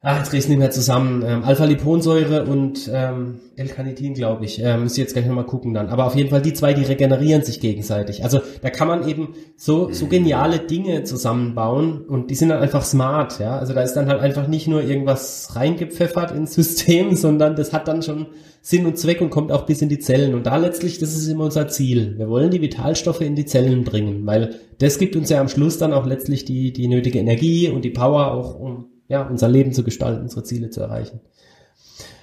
Ach, 0.00 0.16
jetzt 0.16 0.30
krieg 0.30 0.38
ich 0.38 0.48
nicht 0.48 0.58
mehr 0.58 0.70
zusammen. 0.70 1.24
Ähm, 1.26 1.42
Alpha-Liponsäure 1.42 2.44
und 2.44 2.88
ähm, 2.94 3.40
L-Carnitin, 3.56 4.14
glaube 4.14 4.44
ich. 4.44 4.62
Ähm, 4.62 4.84
müsst 4.84 4.96
ihr 4.96 5.02
jetzt 5.02 5.12
gleich 5.12 5.26
nochmal 5.26 5.44
gucken 5.44 5.74
dann. 5.74 5.88
Aber 5.88 6.06
auf 6.06 6.14
jeden 6.14 6.30
Fall 6.30 6.40
die 6.40 6.52
zwei, 6.52 6.72
die 6.72 6.84
regenerieren 6.84 7.42
sich 7.42 7.58
gegenseitig. 7.58 8.22
Also 8.22 8.40
da 8.62 8.70
kann 8.70 8.86
man 8.86 9.08
eben 9.08 9.34
so, 9.56 9.92
so 9.92 10.06
geniale 10.06 10.60
Dinge 10.60 11.02
zusammenbauen 11.02 12.02
und 12.02 12.30
die 12.30 12.36
sind 12.36 12.50
dann 12.50 12.62
einfach 12.62 12.84
smart, 12.84 13.40
ja. 13.40 13.58
Also 13.58 13.74
da 13.74 13.82
ist 13.82 13.94
dann 13.94 14.06
halt 14.06 14.20
einfach 14.20 14.46
nicht 14.46 14.68
nur 14.68 14.84
irgendwas 14.84 15.56
reingepfeffert 15.56 16.30
ins 16.30 16.54
System, 16.54 17.16
sondern 17.16 17.56
das 17.56 17.72
hat 17.72 17.88
dann 17.88 18.04
schon 18.04 18.26
Sinn 18.62 18.86
und 18.86 18.98
Zweck 18.98 19.20
und 19.20 19.30
kommt 19.30 19.50
auch 19.50 19.66
bis 19.66 19.82
in 19.82 19.88
die 19.88 19.98
Zellen. 19.98 20.34
Und 20.34 20.46
da 20.46 20.58
letztlich, 20.58 21.00
das 21.00 21.16
ist 21.16 21.26
immer 21.26 21.46
unser 21.46 21.66
Ziel. 21.66 22.16
Wir 22.18 22.28
wollen 22.28 22.52
die 22.52 22.62
Vitalstoffe 22.62 23.22
in 23.22 23.34
die 23.34 23.46
Zellen 23.46 23.82
bringen, 23.82 24.24
weil 24.26 24.60
das 24.78 24.98
gibt 24.98 25.16
uns 25.16 25.28
ja 25.28 25.40
am 25.40 25.48
Schluss 25.48 25.76
dann 25.76 25.92
auch 25.92 26.06
letztlich 26.06 26.44
die, 26.44 26.72
die 26.72 26.86
nötige 26.86 27.18
Energie 27.18 27.68
und 27.68 27.84
die 27.84 27.90
Power 27.90 28.30
auch, 28.30 28.54
um 28.54 28.84
ja, 29.08 29.26
unser 29.26 29.48
Leben 29.48 29.72
zu 29.72 29.82
gestalten, 29.82 30.22
unsere 30.22 30.44
Ziele 30.44 30.70
zu 30.70 30.80
erreichen. 30.80 31.20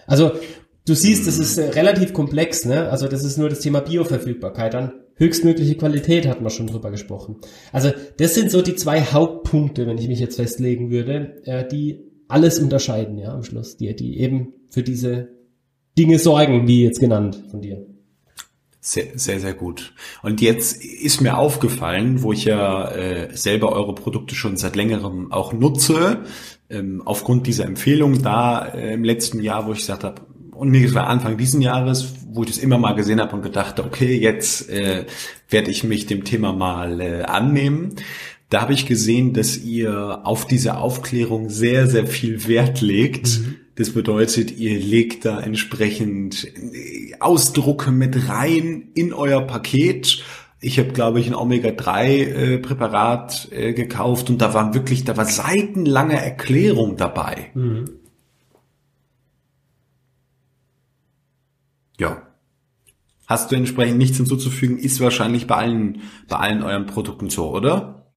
Also 0.07 0.31
du 0.87 0.93
siehst, 0.93 1.27
das 1.27 1.39
ist 1.39 1.57
äh, 1.57 1.69
relativ 1.69 2.13
komplex, 2.13 2.65
ne? 2.65 2.89
Also 2.89 3.07
das 3.07 3.23
ist 3.23 3.37
nur 3.37 3.49
das 3.49 3.59
Thema 3.59 3.81
Bioverfügbarkeit. 3.81 4.73
Dann 4.73 4.93
höchstmögliche 5.15 5.75
Qualität 5.75 6.27
hatten 6.27 6.43
wir 6.43 6.49
schon 6.49 6.67
drüber 6.67 6.91
gesprochen. 6.91 7.37
Also 7.71 7.91
das 8.17 8.35
sind 8.35 8.51
so 8.51 8.61
die 8.61 8.75
zwei 8.75 9.01
Hauptpunkte, 9.01 9.87
wenn 9.87 9.97
ich 9.97 10.07
mich 10.07 10.19
jetzt 10.19 10.35
festlegen 10.35 10.91
würde, 10.91 11.41
äh, 11.45 11.67
die 11.67 12.11
alles 12.27 12.59
unterscheiden, 12.59 13.17
ja, 13.17 13.33
am 13.33 13.43
Schluss, 13.43 13.77
die, 13.77 13.95
die 13.95 14.19
eben 14.19 14.53
für 14.69 14.83
diese 14.83 15.29
Dinge 15.97 16.19
sorgen, 16.19 16.67
wie 16.67 16.83
jetzt 16.83 16.99
genannt 16.99 17.43
von 17.49 17.61
dir. 17.61 17.85
Sehr, 18.81 19.17
sehr, 19.17 19.39
sehr 19.39 19.55
gut. 19.55 19.93
Und 20.21 20.41
jetzt 20.41 20.83
ist 20.85 21.19
mir 21.19 21.39
aufgefallen, 21.39 22.21
wo 22.21 22.33
ich 22.33 22.45
ja 22.45 22.91
äh, 22.91 23.35
selber 23.35 23.71
eure 23.71 23.95
Produkte 23.95 24.35
schon 24.35 24.57
seit 24.57 24.75
längerem 24.75 25.31
auch 25.31 25.53
nutze, 25.53 26.21
ähm, 26.69 27.01
aufgrund 27.05 27.47
dieser 27.47 27.65
Empfehlung 27.65 28.21
da 28.21 28.65
äh, 28.65 28.93
im 28.93 29.03
letzten 29.03 29.41
Jahr, 29.41 29.67
wo 29.67 29.73
ich 29.73 29.79
gesagt 29.79 30.03
habe, 30.03 30.21
und 30.51 30.69
mir 30.69 30.93
war 30.93 31.07
Anfang 31.07 31.37
diesen 31.37 31.61
Jahres, 31.61 32.13
wo 32.27 32.43
ich 32.43 32.49
das 32.49 32.57
immer 32.57 32.77
mal 32.77 32.93
gesehen 32.93 33.19
habe 33.19 33.35
und 33.35 33.41
gedacht, 33.41 33.79
okay, 33.79 34.17
jetzt 34.17 34.69
äh, 34.69 35.05
werde 35.49 35.69
ich 35.69 35.83
mich 35.83 36.05
dem 36.05 36.23
Thema 36.23 36.53
mal 36.53 37.01
äh, 37.01 37.23
annehmen. 37.23 37.95
Da 38.49 38.61
habe 38.61 38.73
ich 38.73 38.85
gesehen, 38.85 39.33
dass 39.33 39.57
ihr 39.57 40.21
auf 40.23 40.47
diese 40.47 40.77
Aufklärung 40.77 41.49
sehr, 41.49 41.87
sehr 41.87 42.07
viel 42.07 42.47
Wert 42.47 42.81
legt. 42.81 43.39
Mhm. 43.39 43.55
Das 43.75 43.89
bedeutet, 43.89 44.57
ihr 44.57 44.79
legt 44.79 45.25
da 45.25 45.41
entsprechend 45.41 46.45
äh, 46.45 47.15
Ausdrucke 47.19 47.91
mit 47.91 48.29
rein 48.29 48.89
in 48.93 49.13
euer 49.13 49.41
Paket 49.41 50.23
ich 50.65 50.79
habe, 50.79 50.93
glaube 50.93 51.19
ich, 51.19 51.27
ein 51.27 51.35
Omega-3-Präparat 51.35 53.49
äh, 53.51 53.69
äh, 53.69 53.73
gekauft 53.73 54.31
und 54.31 54.41
da 54.41 54.55
waren 54.55 54.73
wirklich, 54.73 55.03
da 55.03 55.15
war 55.15 55.25
seitenlange 55.25 56.19
Erklärung 56.19 56.97
dabei. 56.97 57.51
Mhm. 57.53 57.91
Ja. 61.99 62.23
Hast 63.27 63.51
du 63.51 63.55
entsprechend 63.55 63.99
nichts 63.99 64.17
hinzuzufügen, 64.17 64.79
ist 64.79 64.99
wahrscheinlich 65.01 65.45
bei 65.45 65.55
allen, 65.55 66.01
bei 66.27 66.37
allen 66.37 66.63
euren 66.63 66.87
Produkten 66.87 67.29
so, 67.29 67.51
oder? 67.51 68.03